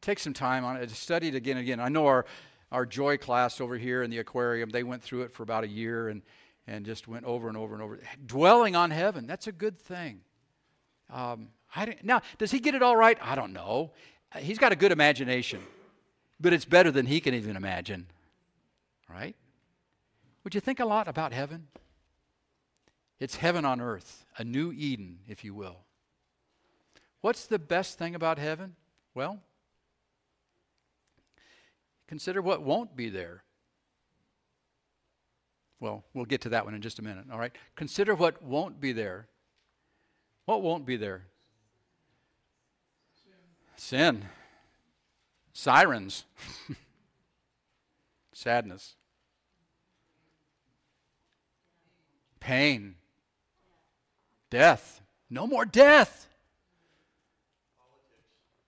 Take 0.00 0.18
some 0.18 0.32
time 0.32 0.64
on 0.64 0.76
it. 0.76 0.90
Study 0.90 1.28
it 1.28 1.34
again 1.34 1.56
and 1.56 1.64
again. 1.64 1.80
I 1.80 1.88
know 1.88 2.06
our, 2.06 2.26
our 2.70 2.86
joy 2.86 3.16
class 3.16 3.60
over 3.60 3.76
here 3.76 4.02
in 4.02 4.10
the 4.10 4.18
aquarium, 4.18 4.70
they 4.70 4.82
went 4.82 5.02
through 5.02 5.22
it 5.22 5.32
for 5.32 5.42
about 5.42 5.64
a 5.64 5.68
year 5.68 6.08
and, 6.08 6.22
and 6.66 6.84
just 6.84 7.08
went 7.08 7.24
over 7.24 7.48
and 7.48 7.56
over 7.56 7.74
and 7.74 7.82
over. 7.82 7.98
Dwelling 8.24 8.76
on 8.76 8.90
heaven, 8.90 9.26
that's 9.26 9.46
a 9.46 9.52
good 9.52 9.78
thing. 9.78 10.20
Um, 11.10 11.48
now, 12.02 12.22
does 12.38 12.50
he 12.50 12.60
get 12.60 12.74
it 12.74 12.82
all 12.82 12.96
right? 12.96 13.18
I 13.20 13.34
don't 13.34 13.52
know. 13.52 13.92
He's 14.36 14.58
got 14.58 14.72
a 14.72 14.76
good 14.76 14.92
imagination, 14.92 15.60
but 16.38 16.52
it's 16.52 16.64
better 16.64 16.90
than 16.90 17.06
he 17.06 17.20
can 17.20 17.34
even 17.34 17.56
imagine. 17.56 18.06
Right? 19.08 19.34
Would 20.44 20.54
you 20.54 20.60
think 20.60 20.80
a 20.80 20.84
lot 20.84 21.08
about 21.08 21.32
heaven? 21.32 21.66
It's 23.20 23.36
heaven 23.36 23.64
on 23.64 23.80
earth, 23.80 24.24
a 24.36 24.44
new 24.44 24.72
Eden, 24.72 25.18
if 25.26 25.44
you 25.44 25.54
will. 25.54 25.78
What's 27.20 27.46
the 27.46 27.58
best 27.58 27.98
thing 27.98 28.14
about 28.14 28.38
heaven? 28.38 28.76
Well, 29.14 29.40
consider 32.06 32.40
what 32.40 32.62
won't 32.62 32.94
be 32.94 33.08
there. 33.08 33.42
Well, 35.80 36.04
we'll 36.14 36.24
get 36.24 36.42
to 36.42 36.48
that 36.50 36.64
one 36.64 36.74
in 36.74 36.80
just 36.80 36.98
a 36.98 37.02
minute, 37.02 37.26
all 37.32 37.38
right? 37.38 37.52
Consider 37.76 38.14
what 38.14 38.42
won't 38.42 38.80
be 38.80 38.92
there. 38.92 39.28
What 40.44 40.62
won't 40.62 40.86
be 40.86 40.96
there? 40.96 41.26
Sin. 43.76 44.20
Sin. 44.20 44.24
Sirens. 45.52 46.24
Sadness. 48.32 48.94
Pain. 52.40 52.94
Death. 54.50 55.02
No 55.30 55.46
more 55.46 55.64
death. 55.64 56.26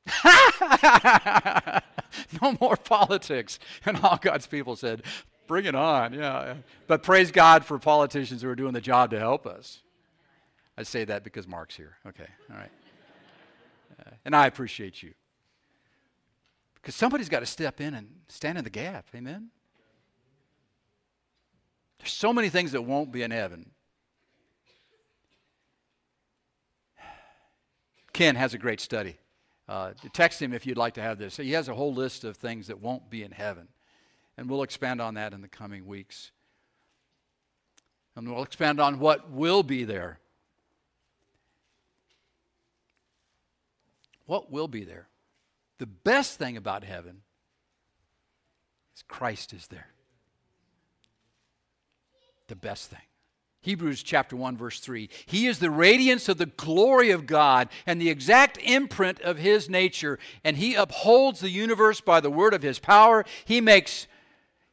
no 2.42 2.56
more 2.60 2.76
politics. 2.76 3.58
And 3.84 3.98
all 4.02 4.18
God's 4.20 4.46
people 4.46 4.76
said, 4.76 5.02
Bring 5.46 5.64
it 5.64 5.74
on. 5.74 6.12
Yeah. 6.12 6.54
But 6.86 7.02
praise 7.02 7.32
God 7.32 7.64
for 7.64 7.78
politicians 7.78 8.42
who 8.42 8.48
are 8.48 8.54
doing 8.54 8.72
the 8.72 8.80
job 8.80 9.10
to 9.10 9.18
help 9.18 9.48
us. 9.48 9.80
I 10.78 10.84
say 10.84 11.04
that 11.04 11.24
because 11.24 11.48
Mark's 11.48 11.76
here. 11.76 11.96
Okay. 12.06 12.28
All 12.50 12.56
right. 12.56 12.70
Uh, 13.98 14.10
and 14.24 14.36
I 14.36 14.46
appreciate 14.46 15.02
you. 15.02 15.12
Because 16.76 16.94
somebody's 16.94 17.28
got 17.28 17.40
to 17.40 17.46
step 17.46 17.80
in 17.80 17.94
and 17.94 18.08
stand 18.28 18.58
in 18.58 18.64
the 18.64 18.70
gap. 18.70 19.06
Amen? 19.14 19.48
There's 21.98 22.12
so 22.12 22.32
many 22.32 22.48
things 22.48 22.72
that 22.72 22.82
won't 22.82 23.12
be 23.12 23.22
in 23.22 23.30
heaven. 23.30 23.70
Ken 28.20 28.36
has 28.36 28.52
a 28.52 28.58
great 28.58 28.80
study. 28.82 29.16
Uh, 29.66 29.92
text 30.12 30.42
him 30.42 30.52
if 30.52 30.66
you'd 30.66 30.76
like 30.76 30.92
to 30.92 31.00
have 31.00 31.16
this. 31.16 31.38
He 31.38 31.52
has 31.52 31.70
a 31.70 31.74
whole 31.74 31.94
list 31.94 32.22
of 32.22 32.36
things 32.36 32.66
that 32.66 32.78
won't 32.78 33.08
be 33.08 33.22
in 33.22 33.30
heaven. 33.30 33.66
And 34.36 34.50
we'll 34.50 34.62
expand 34.62 35.00
on 35.00 35.14
that 35.14 35.32
in 35.32 35.40
the 35.40 35.48
coming 35.48 35.86
weeks. 35.86 36.30
And 38.14 38.30
we'll 38.30 38.42
expand 38.42 38.78
on 38.78 38.98
what 38.98 39.30
will 39.30 39.62
be 39.62 39.84
there. 39.84 40.18
What 44.26 44.52
will 44.52 44.68
be 44.68 44.84
there? 44.84 45.08
The 45.78 45.86
best 45.86 46.38
thing 46.38 46.58
about 46.58 46.84
heaven 46.84 47.22
is 48.94 49.02
Christ 49.08 49.54
is 49.54 49.66
there. 49.68 49.88
The 52.48 52.56
best 52.56 52.90
thing. 52.90 53.00
Hebrews 53.62 54.02
chapter 54.02 54.36
1 54.36 54.56
verse 54.56 54.80
3. 54.80 55.08
He 55.26 55.46
is 55.46 55.58
the 55.58 55.70
radiance 55.70 56.28
of 56.28 56.38
the 56.38 56.46
glory 56.46 57.10
of 57.10 57.26
God 57.26 57.68
and 57.86 58.00
the 58.00 58.08
exact 58.08 58.58
imprint 58.58 59.20
of 59.20 59.38
his 59.38 59.68
nature 59.68 60.18
and 60.44 60.56
he 60.56 60.74
upholds 60.74 61.40
the 61.40 61.50
universe 61.50 62.00
by 62.00 62.20
the 62.20 62.30
word 62.30 62.54
of 62.54 62.62
his 62.62 62.78
power. 62.78 63.24
He 63.44 63.60
makes 63.60 64.06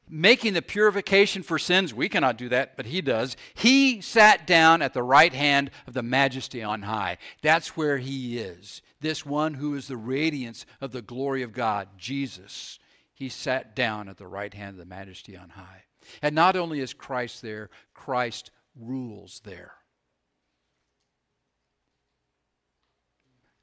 making 0.10 0.54
the 0.54 0.62
purification 0.62 1.44
for 1.44 1.60
sins. 1.60 1.94
We 1.94 2.10
cannot 2.10 2.38
do 2.38 2.50
that, 2.50 2.78
but 2.78 2.86
he 2.86 3.02
does. 3.02 3.36
He 3.54 4.02
sat 4.02 4.48
down 4.48 4.82
at 4.82 4.94
the 4.94 5.04
right 5.04 5.34
hand 5.34 5.72
of 5.86 5.94
the 5.94 6.04
majesty 6.04 6.64
on 6.64 6.84
high. 6.84 7.18
That's 7.42 7.76
where 7.76 7.98
he 7.98 8.38
is. 8.38 8.82
This 9.02 9.26
one 9.26 9.56
who 9.56 9.76
is 9.76 9.88
the 9.88 9.98
radiance 9.98 10.66
of 10.82 10.92
the 10.92 11.02
glory 11.02 11.44
of 11.44 11.52
God, 11.52 11.90
Jesus. 11.98 12.80
He 13.14 13.30
sat 13.30 13.76
down 13.76 14.08
at 14.10 14.18
the 14.18 14.28
right 14.28 14.54
hand 14.54 14.72
of 14.72 14.78
the 14.78 14.86
majesty 14.86 15.36
on 15.36 15.50
high. 15.50 15.84
And 16.22 16.34
not 16.34 16.56
only 16.56 16.80
is 16.80 16.94
Christ 16.94 17.42
there, 17.42 17.70
Christ 17.94 18.52
rules 18.80 19.42
there. 19.44 19.74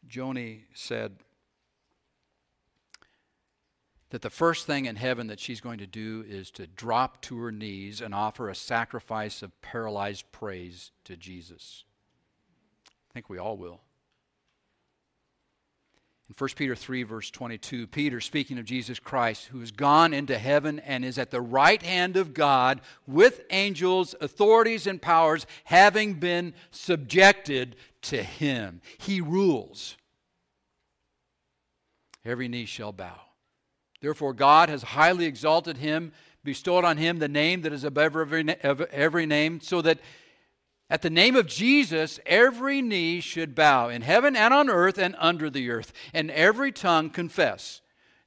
Joni 0.08 0.62
said 0.74 1.16
that 4.10 4.22
the 4.22 4.30
first 4.30 4.66
thing 4.66 4.84
in 4.84 4.96
heaven 4.96 5.26
that 5.26 5.40
she's 5.40 5.60
going 5.60 5.78
to 5.78 5.86
do 5.86 6.24
is 6.28 6.50
to 6.52 6.66
drop 6.66 7.20
to 7.22 7.38
her 7.38 7.50
knees 7.50 8.00
and 8.00 8.14
offer 8.14 8.48
a 8.48 8.54
sacrifice 8.54 9.42
of 9.42 9.60
paralyzed 9.60 10.30
praise 10.30 10.92
to 11.04 11.16
Jesus. 11.16 11.84
I 12.88 13.12
think 13.12 13.28
we 13.28 13.38
all 13.38 13.56
will. 13.56 13.80
In 16.28 16.34
1 16.38 16.50
Peter 16.56 16.74
3, 16.74 17.02
verse 17.02 17.30
22, 17.30 17.86
Peter, 17.86 18.18
speaking 18.18 18.58
of 18.58 18.64
Jesus 18.64 18.98
Christ, 18.98 19.46
who 19.46 19.60
has 19.60 19.70
gone 19.70 20.14
into 20.14 20.38
heaven 20.38 20.78
and 20.78 21.04
is 21.04 21.18
at 21.18 21.30
the 21.30 21.40
right 21.40 21.82
hand 21.82 22.16
of 22.16 22.32
God 22.32 22.80
with 23.06 23.42
angels, 23.50 24.14
authorities, 24.22 24.86
and 24.86 25.02
powers, 25.02 25.46
having 25.64 26.14
been 26.14 26.54
subjected 26.70 27.76
to 28.02 28.22
him. 28.22 28.80
He 28.96 29.20
rules. 29.20 29.96
Every 32.24 32.48
knee 32.48 32.64
shall 32.64 32.92
bow. 32.92 33.20
Therefore, 34.00 34.32
God 34.32 34.70
has 34.70 34.82
highly 34.82 35.26
exalted 35.26 35.76
him, 35.76 36.12
bestowed 36.42 36.84
on 36.86 36.96
him 36.96 37.18
the 37.18 37.28
name 37.28 37.60
that 37.62 37.72
is 37.74 37.84
above 37.84 38.16
every, 38.16 38.48
every 38.50 39.26
name, 39.26 39.60
so 39.60 39.82
that 39.82 39.98
at 40.90 41.02
the 41.02 41.10
name 41.10 41.34
of 41.34 41.46
Jesus, 41.46 42.20
every 42.26 42.82
knee 42.82 43.20
should 43.20 43.54
bow 43.54 43.88
in 43.88 44.02
heaven 44.02 44.36
and 44.36 44.52
on 44.52 44.68
earth 44.68 44.98
and 44.98 45.16
under 45.18 45.48
the 45.48 45.70
earth, 45.70 45.92
and 46.12 46.30
every 46.30 46.72
tongue 46.72 47.10
confess 47.10 47.80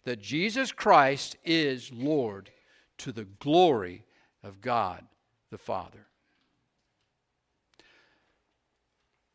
that 0.05 0.21
Jesus 0.21 0.71
Christ 0.71 1.37
is 1.45 1.91
Lord 1.91 2.49
to 2.99 3.11
the 3.11 3.25
glory 3.25 4.05
of 4.43 4.61
God 4.61 5.05
the 5.51 5.57
Father. 5.57 6.07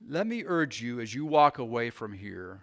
Let 0.08 0.26
me 0.26 0.44
urge 0.44 0.82
you 0.82 1.00
as 1.00 1.14
you 1.14 1.24
walk 1.24 1.58
away 1.58 1.90
from 1.90 2.12
here 2.12 2.62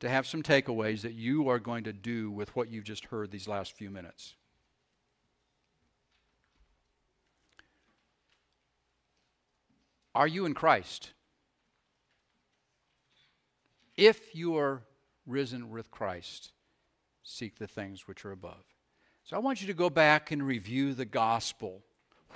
to 0.00 0.08
have 0.08 0.26
some 0.26 0.42
takeaways 0.42 1.02
that 1.02 1.14
you 1.14 1.48
are 1.48 1.60
going 1.60 1.84
to 1.84 1.92
do 1.92 2.30
with 2.30 2.54
what 2.56 2.70
you've 2.70 2.84
just 2.84 3.04
heard 3.06 3.30
these 3.30 3.46
last 3.46 3.72
few 3.72 3.90
minutes. 3.90 4.34
Are 10.14 10.28
you 10.28 10.46
in 10.46 10.54
Christ? 10.54 11.12
If 13.96 14.34
you 14.34 14.56
are 14.56 14.82
risen 15.26 15.70
with 15.70 15.90
Christ, 15.90 16.52
seek 17.22 17.58
the 17.58 17.66
things 17.66 18.06
which 18.06 18.24
are 18.24 18.32
above. 18.32 18.64
So 19.24 19.36
I 19.36 19.40
want 19.40 19.60
you 19.60 19.66
to 19.68 19.74
go 19.74 19.88
back 19.88 20.30
and 20.30 20.42
review 20.42 20.94
the 20.94 21.04
gospel. 21.04 21.82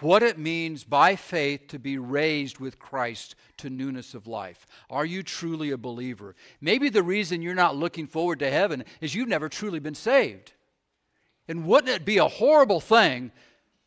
What 0.01 0.23
it 0.23 0.39
means 0.39 0.85
by 0.85 1.17
faith 1.17 1.69
to 1.69 1.79
be 1.79 1.99
raised 1.99 2.61
with 2.61 2.79
Christ 2.79 3.35
to 3.59 3.69
newness 3.69 4.15
of 4.15 4.29
life. 4.29 4.65
Are 4.89 5.05
you 5.05 5.23
truly 5.23 5.71
a 5.71 5.77
believer? 5.77 6.37
Maybe 6.61 6.89
the 6.89 7.03
reason 7.03 7.43
you're 7.43 7.55
not 7.55 7.77
looking 7.77 8.07
forward 8.07 8.39
to 8.39 8.51
heaven 8.51 8.85
is 9.01 9.15
you've 9.15 9.29
never 9.29 9.49
truly 9.49 9.81
been 9.81 9.97
saved. 9.97 10.53
And 11.49 11.67
wouldn't 11.67 11.93
it 11.93 12.05
be 12.05 12.19
a 12.19 12.29
horrible 12.29 12.81
thing 12.81 13.33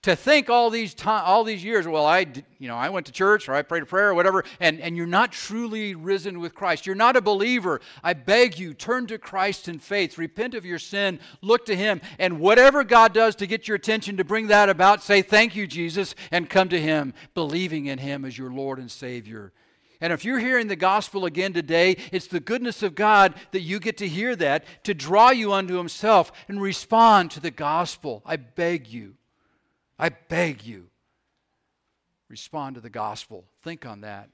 to 0.04 0.16
think 0.16 0.50
all 0.50 0.72
these 0.72 0.96
time, 0.96 1.22
all 1.26 1.44
these 1.44 1.64
years, 1.64 1.88
well, 1.88 2.08
I, 2.08 2.26
you 2.58 2.68
know, 2.68 2.76
I 2.76 2.90
went 2.90 3.06
to 3.06 3.12
church 3.12 3.48
or 3.48 3.54
I 3.54 3.62
prayed 3.62 3.84
a 3.84 3.86
prayer 3.86 4.10
or 4.10 4.16
whatever, 4.16 4.44
and, 4.60 4.80
and 4.80 4.98
you're 4.98 5.06
not 5.06 5.32
truly 5.32 5.94
risen 5.94 6.40
with 6.40 6.56
Christ. 6.56 6.88
You're 6.88 6.96
not 6.96 7.16
a 7.16 7.22
believer. 7.22 7.82
I 8.04 8.14
beg 8.14 8.58
you, 8.58 8.74
turn 8.74 9.06
to 9.08 9.20
Christ 9.20 9.68
in 9.68 9.78
faith. 9.78 10.18
Repent 10.18 10.56
of 10.56 10.66
your 10.66 10.80
sin. 10.80 11.20
Look 11.42 11.68
to 11.68 11.76
Him. 11.76 12.02
And 12.18 12.40
whatever 12.40 12.84
God 12.84 13.14
does 13.14 13.36
to 13.36 13.48
get 13.48 13.68
your 13.68 13.76
attention 13.76 14.18
to 14.18 14.24
bring 14.24 14.48
that 14.48 14.70
about, 14.70 15.04
say, 15.04 15.22
thank 15.22 15.56
you, 15.56 15.68
Jesus, 15.68 16.16
and 16.32 16.50
come 16.50 16.70
to 16.70 16.82
Him, 16.82 17.14
believing 17.36 17.86
in 17.86 18.00
Him 18.00 18.26
as 18.26 18.36
your 18.36 18.52
Lord 18.52 18.80
and 18.80 18.90
Savior. 18.90 19.54
And 20.04 20.12
if 20.12 20.26
you're 20.26 20.40
hearing 20.40 20.68
the 20.68 20.76
gospel 20.76 21.26
again 21.26 21.54
today, 21.54 21.96
it's 22.12 22.26
the 22.26 22.40
goodness 22.40 22.82
of 22.82 22.96
God 22.96 23.36
that 23.52 23.62
you 23.62 23.80
get 23.80 23.98
to 23.98 24.08
hear 24.08 24.36
that, 24.38 24.66
to 24.86 24.96
draw 24.96 25.30
you 25.30 25.54
unto 25.54 25.76
Himself 25.78 26.32
and 26.48 26.60
respond 26.60 27.30
to 27.32 27.40
the 27.40 27.52
gospel. 27.52 28.24
I 28.26 28.38
beg 28.38 28.88
you. 28.88 29.14
I 30.02 30.10
beg 30.10 30.66
you, 30.66 30.88
respond 32.28 32.74
to 32.74 32.82
the 32.82 32.90
gospel. 32.90 33.46
Think 33.62 33.86
on 33.86 34.02
that. 34.02 34.30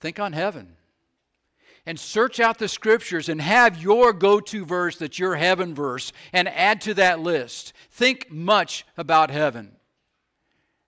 Think 0.00 0.18
on 0.18 0.32
heaven. 0.32 0.76
And 1.84 2.00
search 2.00 2.40
out 2.40 2.58
the 2.58 2.68
scriptures 2.68 3.28
and 3.28 3.42
have 3.42 3.82
your 3.82 4.14
go 4.14 4.40
to 4.40 4.64
verse 4.64 4.96
that's 4.96 5.18
your 5.18 5.36
heaven 5.36 5.74
verse 5.74 6.12
and 6.32 6.48
add 6.48 6.80
to 6.82 6.94
that 6.94 7.20
list. 7.20 7.74
Think 7.90 8.30
much 8.32 8.86
about 8.96 9.30
heaven 9.30 9.72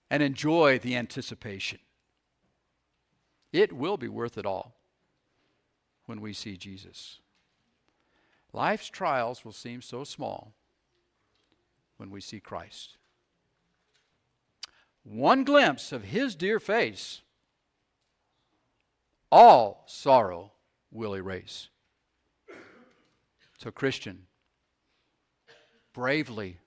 and 0.09 0.23
enjoy 0.23 0.79
the 0.79 0.97
anticipation. 0.97 1.81
It 3.53 3.75
will 3.75 3.99
be 3.99 4.09
worth 4.09 4.39
it 4.39 4.47
all 4.47 4.75
when 6.07 6.23
we 6.23 6.33
see 6.33 6.57
Jesus. 6.57 7.19
Life's 8.55 8.89
trials 8.89 9.45
will 9.45 9.53
seem 9.53 9.83
so 9.83 10.03
small 10.03 10.55
when 11.97 12.11
we 12.11 12.21
see 12.21 12.41
Christ. 12.41 12.97
One 15.05 15.45
glimpse 15.45 15.93
of 15.93 16.05
his 16.05 16.35
dear 16.35 16.59
face, 16.59 17.21
all 19.31 19.85
sorrow 19.87 20.53
will 20.91 21.15
erase. 21.15 21.69
So, 23.59 23.71
Christian, 23.71 24.27
bravely 25.93 26.59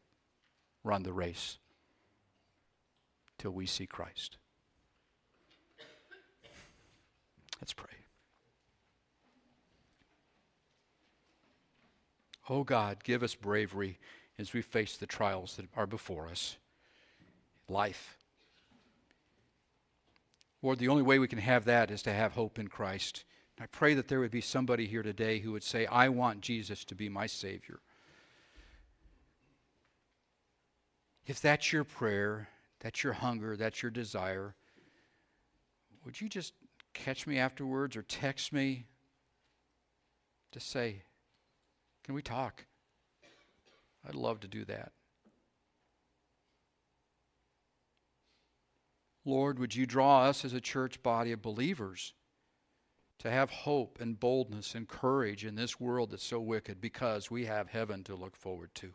run 0.84 1.04
the 1.04 1.14
race 1.14 1.58
till 3.38 3.52
we 3.52 3.66
see 3.66 3.86
Christ. 3.86 4.38
Let's 7.62 7.74
pray. 7.74 7.88
Oh 12.50 12.64
God, 12.64 13.04
give 13.04 13.24
us 13.24 13.36
bravery 13.36 14.00
as 14.40 14.54
we 14.54 14.62
face 14.62 14.98
the 14.98 15.08
trials 15.08 15.56
that 15.56 15.66
are 15.76 15.88
before 15.88 16.28
us. 16.28 16.58
Life. 17.68 18.18
Lord, 20.62 20.80
the 20.80 20.88
only 20.88 21.04
way 21.04 21.20
we 21.20 21.28
can 21.28 21.40
have 21.40 21.66
that 21.66 21.92
is 21.92 22.02
to 22.04 22.14
have 22.14 22.34
hope 22.34 22.60
in 22.60 22.68
Christ. 22.68 23.26
I 23.60 23.66
pray 23.66 23.94
that 23.96 24.08
there 24.08 24.20
would 24.20 24.32
be 24.32 24.42
somebody 24.42 24.86
here 24.86 25.04
today 25.04 25.40
who 25.40 25.52
would 25.52 25.64
say, 25.64 25.86
I 25.88 26.10
want 26.10 26.42
Jesus 26.42 26.86
to 26.86 26.96
be 26.96 27.10
my 27.10 27.26
Savior. 27.26 27.80
If 31.26 31.42
that's 31.42 31.74
your 31.74 31.84
prayer, 31.84 32.48
that's 32.80 33.04
your 33.04 33.14
hunger, 33.14 33.58
that's 33.58 33.82
your 33.82 33.92
desire, 33.92 34.56
would 36.06 36.22
you 36.22 36.30
just 36.30 36.54
catch 36.94 37.28
me 37.28 37.38
afterwards 37.38 37.98
or 37.98 38.04
text 38.04 38.54
me 38.54 38.86
to 40.52 40.60
say, 40.60 41.02
Can 42.04 42.16
we 42.16 42.22
talk? 42.22 42.67
I'd 44.08 44.16
love 44.16 44.40
to 44.40 44.48
do 44.48 44.64
that. 44.66 44.94
Lord, 49.26 49.60
would 49.60 49.76
you 49.76 49.86
draw 49.86 50.24
us 50.24 50.46
as 50.46 50.54
a 50.54 50.62
church 50.62 51.04
body 51.04 51.34
of 51.34 51.42
believers 51.42 52.14
to 53.20 53.32
have 53.32 53.50
hope 53.50 54.00
and 54.00 54.20
boldness 54.20 54.76
and 54.76 54.88
courage 54.88 55.44
in 55.44 55.56
this 55.56 55.80
world 55.80 56.12
that's 56.12 56.24
so 56.24 56.40
wicked 56.40 56.80
because 56.80 57.32
we 57.32 57.46
have 57.46 57.68
heaven 57.70 58.04
to 58.04 58.16
look 58.16 58.36
forward 58.36 58.70
to. 58.76 58.94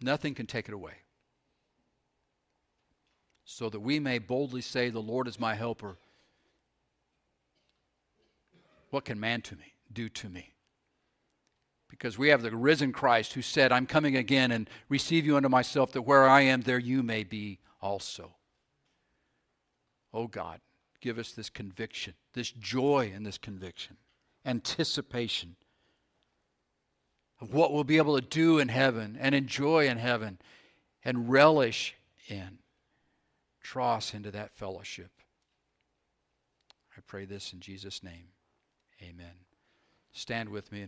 Nothing 0.00 0.34
can 0.34 0.46
take 0.46 0.68
it 0.68 0.74
away. 0.74 0.94
So 3.44 3.70
that 3.70 3.80
we 3.80 4.00
may 4.00 4.18
boldly 4.18 4.60
say, 4.60 4.90
The 4.90 5.00
Lord 5.00 5.28
is 5.28 5.38
my 5.38 5.54
helper. 5.54 5.98
What 8.90 9.04
can 9.04 9.20
man 9.20 9.42
to 9.42 9.56
me 9.56 9.74
do 9.92 10.08
to 10.08 10.28
me? 10.28 10.55
Because 11.96 12.18
we 12.18 12.28
have 12.28 12.42
the 12.42 12.54
risen 12.54 12.92
Christ 12.92 13.32
who 13.32 13.40
said, 13.40 13.72
I'm 13.72 13.86
coming 13.86 14.16
again 14.16 14.52
and 14.52 14.68
receive 14.90 15.24
you 15.24 15.38
unto 15.38 15.48
myself, 15.48 15.92
that 15.92 16.02
where 16.02 16.28
I 16.28 16.42
am, 16.42 16.60
there 16.60 16.78
you 16.78 17.02
may 17.02 17.24
be 17.24 17.58
also. 17.80 18.34
Oh 20.12 20.26
God, 20.26 20.60
give 21.00 21.18
us 21.18 21.32
this 21.32 21.48
conviction, 21.48 22.12
this 22.34 22.50
joy 22.50 23.12
in 23.14 23.22
this 23.22 23.38
conviction, 23.38 23.96
anticipation 24.44 25.56
of 27.40 27.54
what 27.54 27.72
we'll 27.72 27.84
be 27.84 27.96
able 27.96 28.20
to 28.20 28.26
do 28.26 28.58
in 28.58 28.68
heaven 28.68 29.16
and 29.18 29.34
enjoy 29.34 29.88
in 29.88 29.96
heaven 29.96 30.38
and 31.02 31.30
relish 31.30 31.94
in. 32.28 32.58
Draw 33.62 33.96
us 33.96 34.12
into 34.12 34.30
that 34.32 34.52
fellowship. 34.52 35.10
I 36.94 37.00
pray 37.06 37.24
this 37.24 37.54
in 37.54 37.60
Jesus' 37.60 38.02
name. 38.02 38.28
Amen. 39.02 39.32
Stand 40.12 40.48
with 40.50 40.72
me. 40.72 40.82